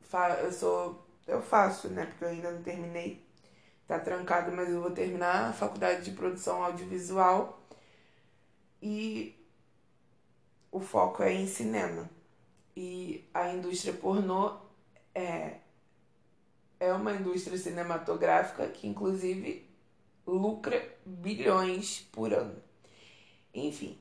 fa 0.00 0.40
eu 0.40 0.52
sou. 0.52 1.06
Eu 1.26 1.40
faço, 1.40 1.88
né? 1.88 2.06
Porque 2.06 2.24
eu 2.24 2.28
ainda 2.28 2.50
não 2.52 2.62
terminei. 2.62 3.24
Tá 3.86 3.98
trancado, 3.98 4.52
mas 4.52 4.68
eu 4.68 4.80
vou 4.80 4.90
terminar 4.90 5.50
a 5.50 5.52
faculdade 5.52 6.04
de 6.04 6.12
produção 6.12 6.62
audiovisual. 6.62 7.60
E 8.82 9.36
o 10.70 10.80
foco 10.80 11.22
é 11.22 11.32
em 11.32 11.46
cinema. 11.46 12.08
E 12.76 13.24
a 13.34 13.50
indústria 13.52 13.92
pornô 13.94 14.56
é, 15.14 15.58
é 16.78 16.92
uma 16.92 17.12
indústria 17.12 17.58
cinematográfica 17.58 18.68
que, 18.68 18.86
inclusive, 18.86 19.68
lucra 20.26 20.80
bilhões 21.04 22.00
por 22.12 22.32
ano. 22.32 22.62
Enfim, 23.54 23.98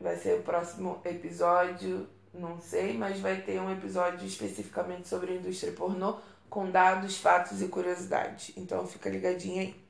vai 0.00 0.16
ser 0.16 0.38
o 0.38 0.42
próximo 0.42 1.00
episódio, 1.04 2.08
não 2.32 2.60
sei, 2.60 2.96
mas 2.96 3.20
vai 3.20 3.40
ter 3.40 3.60
um 3.60 3.72
episódio 3.72 4.26
especificamente 4.26 5.08
sobre 5.08 5.32
a 5.32 5.36
indústria 5.36 5.72
pornô 5.72 6.18
com 6.48 6.70
dados, 6.70 7.16
fatos 7.16 7.62
e 7.62 7.68
curiosidades. 7.68 8.52
Então 8.56 8.86
fica 8.86 9.10
ligadinho 9.10 9.60
aí. 9.60 9.86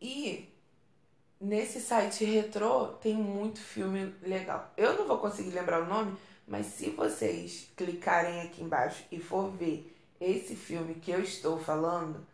E 0.00 0.52
nesse 1.40 1.80
site 1.80 2.24
retrô 2.24 2.88
tem 2.88 3.14
muito 3.14 3.60
filme 3.60 4.14
legal. 4.22 4.72
Eu 4.76 4.96
não 4.96 5.06
vou 5.06 5.18
conseguir 5.18 5.50
lembrar 5.50 5.82
o 5.82 5.86
nome, 5.86 6.16
mas 6.46 6.66
se 6.66 6.90
vocês 6.90 7.70
clicarem 7.76 8.42
aqui 8.42 8.62
embaixo 8.62 9.04
e 9.10 9.18
for 9.18 9.50
ver 9.50 9.92
esse 10.20 10.54
filme 10.54 10.94
que 10.94 11.10
eu 11.10 11.20
estou 11.20 11.58
falando, 11.58 12.26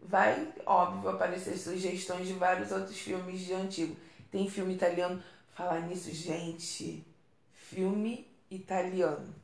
vai, 0.00 0.52
óbvio, 0.64 1.10
aparecer 1.10 1.56
sugestões 1.56 2.26
de 2.26 2.34
vários 2.34 2.70
outros 2.70 2.98
filmes 2.98 3.40
de 3.40 3.52
antigo. 3.52 3.96
Tem 4.30 4.48
filme 4.48 4.74
italiano. 4.74 5.22
Falar 5.54 5.80
nisso, 5.80 6.10
gente. 6.10 7.06
Filme 7.52 8.26
italiano. 8.50 9.34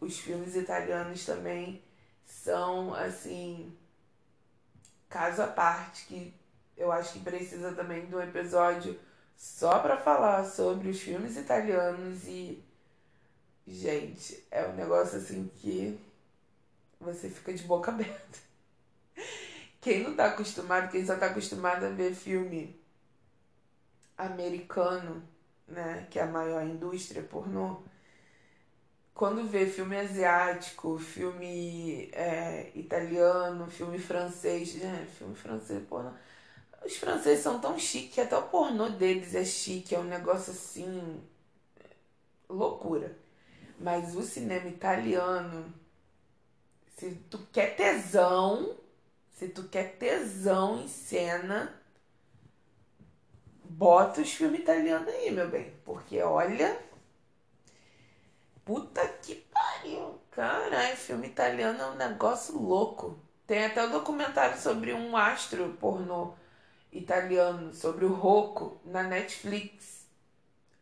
Os 0.00 0.18
filmes 0.18 0.56
italianos 0.56 1.24
também 1.24 1.82
são, 2.24 2.92
assim, 2.94 3.76
caso 5.08 5.42
à 5.42 5.46
parte, 5.46 6.06
que 6.06 6.34
eu 6.76 6.90
acho 6.90 7.12
que 7.12 7.20
precisa 7.20 7.72
também 7.72 8.06
de 8.06 8.14
um 8.14 8.20
episódio 8.20 8.98
só 9.36 9.78
para 9.80 9.96
falar 9.96 10.44
sobre 10.44 10.88
os 10.88 11.00
filmes 11.00 11.36
italianos 11.36 12.26
e 12.26 12.62
gente, 13.66 14.44
é 14.50 14.66
um 14.66 14.74
negócio 14.74 15.18
assim 15.18 15.50
que 15.56 15.98
você 17.00 17.28
fica 17.28 17.52
de 17.52 17.62
boca 17.64 17.90
aberta. 17.92 18.38
Quem 19.82 20.02
não 20.02 20.16
tá 20.16 20.28
acostumado, 20.28 20.90
quem 20.90 21.04
só 21.04 21.16
tá 21.18 21.26
acostumado 21.26 21.84
a 21.84 21.90
ver 21.90 22.14
filme 22.14 22.80
americano, 24.16 25.22
né, 25.68 26.06
que 26.10 26.18
é 26.18 26.22
a 26.22 26.26
maior 26.26 26.62
indústria 26.64 27.22
pornô, 27.22 27.82
quando 29.14 29.46
vê 29.46 29.66
filme 29.66 29.96
asiático, 29.98 30.98
filme 30.98 32.10
é, 32.12 32.70
italiano, 32.74 33.70
filme 33.70 33.98
francês, 33.98 34.74
né? 34.76 35.06
Filme 35.18 35.34
francês, 35.34 35.82
pornô. 35.88 36.10
Os 36.84 36.96
franceses 36.96 37.42
são 37.44 37.60
tão 37.60 37.78
chiques, 37.78 38.18
até 38.18 38.36
o 38.36 38.42
pornô 38.48 38.88
deles 38.90 39.34
é 39.34 39.44
chique, 39.44 39.94
é 39.94 39.98
um 39.98 40.04
negócio 40.04 40.52
assim. 40.52 41.22
loucura. 42.48 43.16
Mas 43.80 44.14
o 44.16 44.22
cinema 44.22 44.68
italiano, 44.68 45.72
se 46.96 47.10
tu 47.30 47.38
quer 47.52 47.74
tesão, 47.76 48.76
se 49.32 49.48
tu 49.48 49.64
quer 49.68 49.96
tesão 49.96 50.80
em 50.80 50.88
cena, 50.88 51.72
bota 53.64 54.20
os 54.20 54.32
filmes 54.32 54.60
italianos 54.60 55.08
aí, 55.08 55.30
meu 55.30 55.48
bem. 55.48 55.72
Porque 55.84 56.20
olha 56.22 56.78
Puta 58.64 59.06
que 59.22 59.34
pariu. 59.52 60.20
Caralho, 60.30 60.96
filme 60.96 61.26
italiano 61.26 61.80
é 61.82 61.86
um 61.86 61.94
negócio 61.96 62.56
louco. 62.58 63.18
Tem 63.46 63.64
até 63.66 63.84
um 63.84 63.90
documentário 63.90 64.58
sobre 64.60 64.92
um 64.92 65.16
astro 65.16 65.76
pornô 65.80 66.34
italiano, 66.92 67.74
sobre 67.74 68.04
o 68.04 68.12
Rocco, 68.14 68.80
na 68.84 69.02
Netflix, 69.02 70.06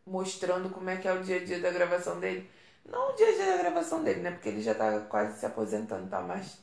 mostrando 0.05 0.69
como 0.69 0.89
é 0.89 0.97
que 0.97 1.07
é 1.07 1.13
o 1.13 1.23
dia 1.23 1.37
a 1.37 1.45
dia 1.45 1.59
da 1.61 1.71
gravação 1.71 2.19
dele. 2.19 2.49
Não 2.85 3.11
o 3.11 3.15
dia 3.15 3.29
a 3.29 3.33
dia 3.33 3.45
da 3.47 3.57
gravação 3.57 4.03
dele, 4.03 4.21
né? 4.21 4.31
Porque 4.31 4.49
ele 4.49 4.61
já 4.61 4.75
tá 4.75 5.01
quase 5.01 5.39
se 5.39 5.45
aposentando, 5.45 6.09
tá? 6.09 6.21
Mas, 6.21 6.59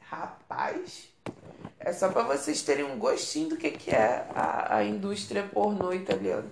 rapaz, 0.00 1.11
é 1.84 1.92
só 1.92 2.10
para 2.10 2.22
vocês 2.22 2.62
terem 2.62 2.84
um 2.84 2.98
gostinho 2.98 3.50
do 3.50 3.56
que, 3.56 3.70
que 3.72 3.90
é 3.90 4.26
a, 4.34 4.76
a 4.76 4.84
indústria 4.84 5.42
pornô 5.42 5.92
italiana. 5.92 6.50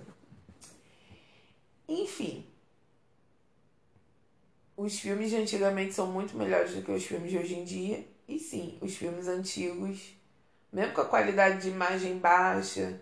Enfim, 1.89 2.47
os 4.77 4.99
filmes 4.99 5.31
de 5.31 5.37
antigamente 5.37 5.95
são 5.95 6.07
muito 6.07 6.37
melhores 6.37 6.75
do 6.75 6.83
que 6.83 6.91
os 6.91 7.05
filmes 7.05 7.31
de 7.31 7.39
hoje 7.39 7.55
em 7.55 7.65
dia. 7.65 8.07
E 8.27 8.39
sim, 8.39 8.79
os 8.81 8.97
filmes 8.97 9.29
antigos, 9.29 10.15
mesmo 10.73 10.95
com 10.95 11.01
a 11.01 11.05
qualidade 11.05 11.63
de 11.63 11.69
imagem 11.69 12.19
baixa, 12.19 13.01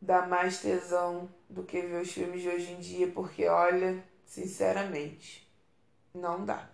dá 0.00 0.26
mais 0.26 0.60
tesão 0.60 1.28
do 1.48 1.62
que 1.62 1.80
ver 1.80 2.02
os 2.02 2.12
filmes 2.12 2.42
de 2.42 2.48
hoje 2.48 2.72
em 2.72 2.80
dia, 2.80 3.06
porque 3.08 3.46
olha, 3.46 4.02
sinceramente, 4.24 5.48
não 6.14 6.44
dá. 6.44 6.68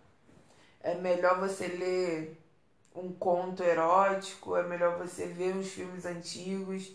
É 0.80 0.94
melhor 0.94 1.38
você 1.40 1.66
ler 1.66 2.38
um 2.98 3.12
conto 3.12 3.62
erótico, 3.62 4.56
é 4.56 4.62
melhor 4.62 4.98
você 4.98 5.26
ver 5.26 5.54
uns 5.56 5.68
filmes 5.68 6.04
antigos. 6.04 6.92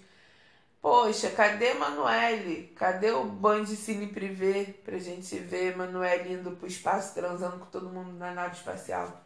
Poxa, 0.82 1.32
cadê 1.32 1.72
Emanuele? 1.72 2.68
Cadê 2.76 3.12
o 3.12 3.24
Band 3.26 3.66
Cine 3.68 4.08
Privé 4.08 4.66
pra 4.84 5.00
gente 5.00 5.38
ver 5.40 5.74
Emanuele 5.74 6.34
indo 6.34 6.52
pro 6.58 6.68
espaço 6.68 7.14
transando 7.14 7.60
com 7.60 7.66
todo 7.68 7.90
mundo 7.90 8.14
na 8.14 8.34
nave 8.34 8.56
espacial? 8.56 9.24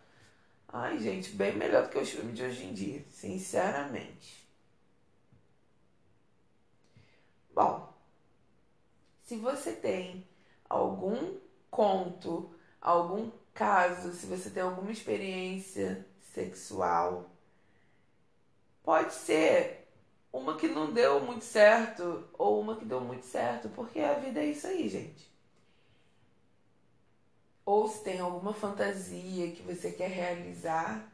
Ai, 0.70 1.00
gente, 1.00 1.32
bem 1.32 1.56
melhor 1.56 1.84
do 1.84 1.90
que 1.90 1.98
os 1.98 2.10
filmes 2.10 2.36
de 2.36 2.44
hoje 2.44 2.66
em 2.66 2.74
dia, 2.74 3.06
sinceramente. 3.10 4.48
Bom, 7.54 7.92
se 9.24 9.36
você 9.38 9.74
tem 9.74 10.28
algum 10.70 11.38
conto, 11.72 12.54
algum 12.82 13.32
caso, 13.54 14.14
se 14.14 14.26
você 14.28 14.50
tem 14.50 14.64
alguma 14.64 14.92
experiência 14.92 16.06
sexual, 16.38 17.28
pode 18.84 19.14
ser 19.14 19.88
uma 20.32 20.56
que 20.56 20.68
não 20.68 20.94
deu 20.94 21.20
muito 21.20 21.44
certo 21.44 22.28
ou 22.38 22.62
uma 22.62 22.76
que 22.76 22.86
deu 22.86 23.02
muito 23.02 23.26
certo, 23.26 23.70
porque 23.70 24.00
a 24.00 24.14
vida 24.14 24.40
é 24.40 24.46
isso 24.46 24.68
aí, 24.68 24.88
gente. 24.88 25.28
Ou 27.66 27.88
se 27.90 28.04
tem 28.04 28.20
alguma 28.20 28.54
fantasia 28.54 29.52
que 29.52 29.64
você 29.64 29.92
quer 29.92 30.10
realizar, 30.10 31.12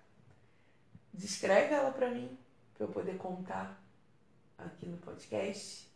descreve 1.13 1.73
ela 1.73 1.91
para 1.91 2.09
mim, 2.09 2.37
para 2.75 2.85
eu 2.85 2.91
poder 2.91 3.17
contar 3.17 3.81
aqui 4.57 4.85
no 4.85 4.97
podcast. 4.97 5.89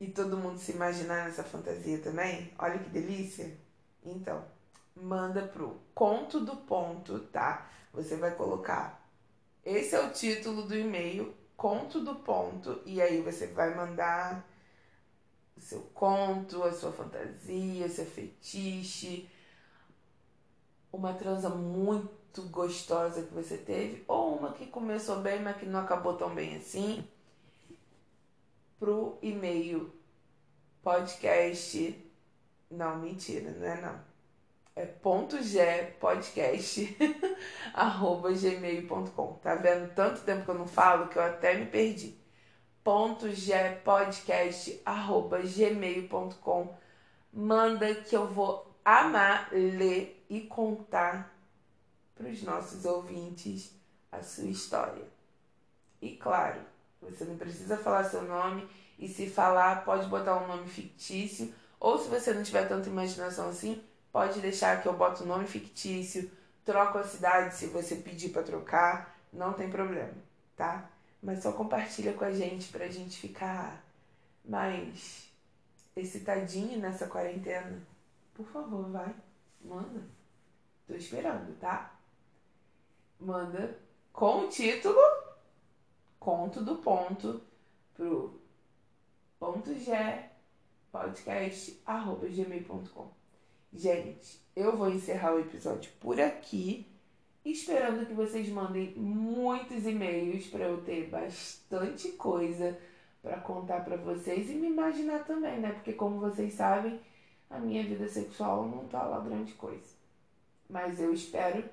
E 0.00 0.08
todo 0.08 0.36
mundo 0.36 0.58
se 0.58 0.72
imaginar 0.72 1.24
nessa 1.24 1.42
fantasia 1.42 1.98
também. 1.98 2.52
Olha 2.58 2.78
que 2.78 2.90
delícia. 2.90 3.56
Então, 4.04 4.44
manda 4.94 5.42
pro 5.42 5.80
conto 5.94 6.40
do 6.40 6.56
ponto, 6.56 7.20
tá? 7.20 7.68
Você 7.92 8.16
vai 8.16 8.34
colocar. 8.34 9.02
Esse 9.64 9.94
é 9.94 10.00
o 10.00 10.12
título 10.12 10.62
do 10.62 10.76
e-mail, 10.76 11.34
conto 11.56 12.00
do 12.00 12.16
ponto, 12.16 12.80
e 12.84 13.00
aí 13.00 13.20
você 13.22 13.46
vai 13.46 13.74
mandar 13.74 14.44
o 15.56 15.60
seu 15.60 15.80
conto, 15.94 16.62
a 16.62 16.72
sua 16.72 16.92
fantasia, 16.92 17.88
seu 17.88 18.04
fetiche, 18.04 19.28
uma 20.92 21.14
transa 21.14 21.48
muito 21.48 22.42
gostosa 22.50 23.22
que 23.22 23.32
você 23.32 23.56
teve, 23.56 24.04
ou 24.06 24.36
uma 24.36 24.52
que 24.52 24.66
começou 24.66 25.20
bem, 25.20 25.40
mas 25.42 25.56
que 25.56 25.66
não 25.66 25.80
acabou 25.80 26.16
tão 26.16 26.34
bem 26.34 26.56
assim, 26.56 27.06
pro 28.78 29.18
e-mail 29.22 29.92
podcast. 30.82 32.00
Não, 32.70 32.98
mentira, 32.98 33.50
não 33.52 33.66
é 33.66 33.80
não. 33.80 34.13
É 34.76 34.84
ponto 34.84 35.40
G 35.40 35.94
podcast 36.00 36.96
arroba 37.72 38.32
gmail.com. 38.32 39.34
Tá 39.34 39.54
vendo? 39.54 39.94
Tanto 39.94 40.22
tempo 40.22 40.44
que 40.44 40.50
eu 40.50 40.58
não 40.58 40.66
falo 40.66 41.08
que 41.08 41.16
eu 41.16 41.22
até 41.22 41.54
me 41.54 41.66
perdi. 41.66 42.18
Ponto 42.82 43.30
G 43.30 43.54
podcast 43.84 44.82
arroba 44.84 45.40
gmail.com. 45.42 46.76
Manda 47.32 47.94
que 47.94 48.16
eu 48.16 48.26
vou 48.26 48.74
amar 48.84 49.48
ler 49.52 50.26
e 50.28 50.40
contar 50.40 51.32
para 52.16 52.28
os 52.28 52.42
nossos 52.42 52.84
ouvintes 52.84 53.72
a 54.10 54.22
sua 54.22 54.46
história. 54.46 55.04
E 56.02 56.16
claro, 56.16 56.60
você 57.00 57.24
não 57.24 57.36
precisa 57.36 57.76
falar 57.76 58.04
seu 58.04 58.22
nome 58.22 58.68
e 58.98 59.08
se 59.08 59.28
falar, 59.28 59.84
pode 59.84 60.08
botar 60.08 60.36
um 60.36 60.48
nome 60.48 60.68
fictício, 60.68 61.54
ou 61.78 61.98
se 61.98 62.08
você 62.08 62.32
não 62.32 62.42
tiver 62.42 62.68
tanta 62.68 62.88
imaginação 62.88 63.48
assim, 63.48 63.82
pode 64.14 64.38
deixar 64.40 64.80
que 64.80 64.86
eu 64.86 64.92
boto 64.92 65.26
nome 65.26 65.44
fictício, 65.44 66.30
troco 66.64 66.98
a 66.98 67.02
cidade 67.02 67.56
se 67.56 67.66
você 67.66 67.96
pedir 67.96 68.28
para 68.28 68.44
trocar, 68.44 69.18
não 69.32 69.52
tem 69.52 69.68
problema, 69.68 70.14
tá? 70.54 70.88
Mas 71.20 71.42
só 71.42 71.50
compartilha 71.50 72.12
com 72.12 72.24
a 72.24 72.30
gente 72.30 72.70
pra 72.70 72.86
gente 72.86 73.18
ficar 73.18 73.84
mais 74.44 75.28
excitadinho 75.96 76.78
nessa 76.78 77.08
quarentena. 77.08 77.82
Por 78.34 78.46
favor, 78.46 78.88
vai, 78.88 79.12
manda. 79.60 80.04
Tô 80.86 80.94
esperando, 80.94 81.52
tá? 81.58 81.98
Manda 83.18 83.76
com 84.12 84.44
o 84.44 84.48
título 84.48 85.00
Conto 86.20 86.62
do 86.62 86.76
Ponto 86.76 87.42
pro 87.94 88.40
ponto 89.40 89.74
G 89.74 89.92
podcast 90.92 91.82
arroba 91.84 92.28
gmail.com. 92.28 93.23
Gente, 93.74 94.40
eu 94.54 94.76
vou 94.76 94.88
encerrar 94.88 95.34
o 95.34 95.40
episódio 95.40 95.90
por 95.98 96.20
aqui, 96.20 96.86
esperando 97.44 98.06
que 98.06 98.14
vocês 98.14 98.48
mandem 98.48 98.94
muitos 98.94 99.84
e-mails 99.84 100.46
para 100.46 100.66
eu 100.66 100.80
ter 100.82 101.08
bastante 101.08 102.12
coisa 102.12 102.78
para 103.20 103.40
contar 103.40 103.84
para 103.84 103.96
vocês 103.96 104.48
e 104.48 104.54
me 104.54 104.68
imaginar 104.68 105.24
também, 105.24 105.58
né? 105.58 105.72
Porque 105.72 105.92
como 105.92 106.20
vocês 106.20 106.54
sabem, 106.54 107.00
a 107.50 107.58
minha 107.58 107.82
vida 107.82 108.08
sexual 108.08 108.68
não 108.68 108.86
tá 108.86 109.02
lá 109.02 109.18
grande 109.18 109.54
coisa. 109.54 109.92
Mas 110.70 111.00
eu 111.00 111.12
espero 111.12 111.68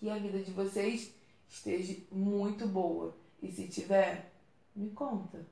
que 0.00 0.08
a 0.08 0.16
vida 0.16 0.38
de 0.38 0.52
vocês 0.52 1.12
esteja 1.46 1.94
muito 2.10 2.66
boa. 2.66 3.14
E 3.42 3.52
se 3.52 3.68
tiver, 3.68 4.32
me 4.74 4.88
conta. 4.90 5.44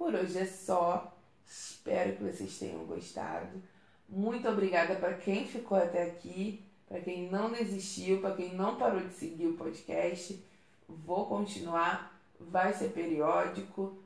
Por 0.00 0.14
hoje 0.14 0.38
é 0.38 0.46
só. 0.46 1.14
Espero 1.46 2.16
que 2.16 2.24
vocês 2.24 2.58
tenham 2.58 2.86
gostado. 2.86 3.62
Muito 4.08 4.48
obrigada 4.48 4.94
para 4.94 5.12
quem 5.12 5.46
ficou 5.46 5.76
até 5.76 6.04
aqui, 6.04 6.64
para 6.88 7.02
quem 7.02 7.30
não 7.30 7.52
desistiu, 7.52 8.18
para 8.18 8.34
quem 8.34 8.54
não 8.54 8.76
parou 8.76 9.02
de 9.02 9.12
seguir 9.12 9.48
o 9.48 9.58
podcast. 9.58 10.42
Vou 10.88 11.26
continuar, 11.26 12.18
vai 12.40 12.72
ser 12.72 12.92
periódico. 12.92 13.98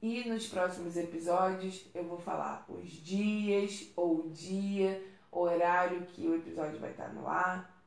E 0.00 0.28
nos 0.28 0.46
próximos 0.46 0.96
episódios 0.96 1.86
eu 1.92 2.04
vou 2.04 2.20
falar 2.20 2.64
os 2.68 2.88
dias 2.88 3.90
ou 3.96 4.20
o 4.20 4.30
dia, 4.30 5.04
horário 5.32 6.06
que 6.06 6.24
o 6.24 6.36
episódio 6.36 6.78
vai 6.78 6.92
estar 6.92 7.12
no 7.12 7.26
ar. 7.26 7.82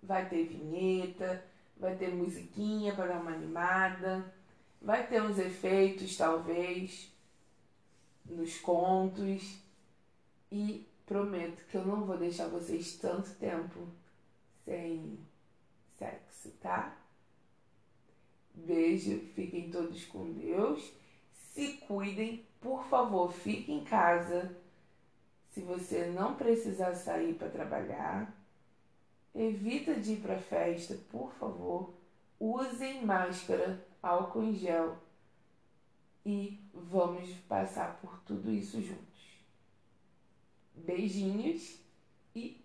Vai 0.00 0.28
ter 0.28 0.44
vinheta, 0.44 1.44
vai 1.76 1.96
ter 1.96 2.14
musiquinha 2.14 2.94
para 2.94 3.08
dar 3.08 3.20
uma 3.20 3.32
animada, 3.32 4.32
vai 4.80 5.06
ter 5.06 5.22
uns 5.22 5.38
efeitos 5.38 6.16
talvez 6.16 7.12
nos 8.24 8.58
contos 8.58 9.58
e 10.50 10.86
prometo 11.06 11.64
que 11.66 11.76
eu 11.76 11.84
não 11.84 12.04
vou 12.04 12.16
deixar 12.16 12.48
vocês 12.48 12.96
tanto 12.96 13.30
tempo 13.34 13.88
sem 14.64 15.18
sexo, 15.98 16.50
tá? 16.60 16.96
Beijo, 18.54 19.20
fiquem 19.34 19.70
todos 19.70 20.04
com 20.04 20.32
Deus 20.32 21.00
se 21.60 21.72
cuidem, 21.78 22.46
por 22.60 22.84
favor, 22.86 23.32
fique 23.32 23.72
em 23.72 23.84
casa. 23.84 24.56
Se 25.50 25.60
você 25.60 26.06
não 26.06 26.34
precisar 26.34 26.94
sair 26.94 27.34
para 27.34 27.48
trabalhar, 27.48 28.32
evita 29.34 29.94
de 29.94 30.12
ir 30.12 30.20
para 30.20 30.38
festa, 30.38 30.96
por 31.10 31.32
favor. 31.34 31.92
Usem 32.38 33.04
máscara, 33.04 33.84
álcool 34.02 34.44
em 34.44 34.54
gel 34.54 34.96
e 36.24 36.60
vamos 36.72 37.30
passar 37.48 37.98
por 38.00 38.18
tudo 38.20 38.50
isso 38.50 38.80
juntos. 38.80 39.10
Beijinhos 40.74 41.78
e 42.34 42.64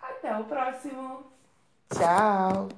até 0.00 0.36
o 0.36 0.44
próximo. 0.44 1.24
Tchau! 1.92 2.68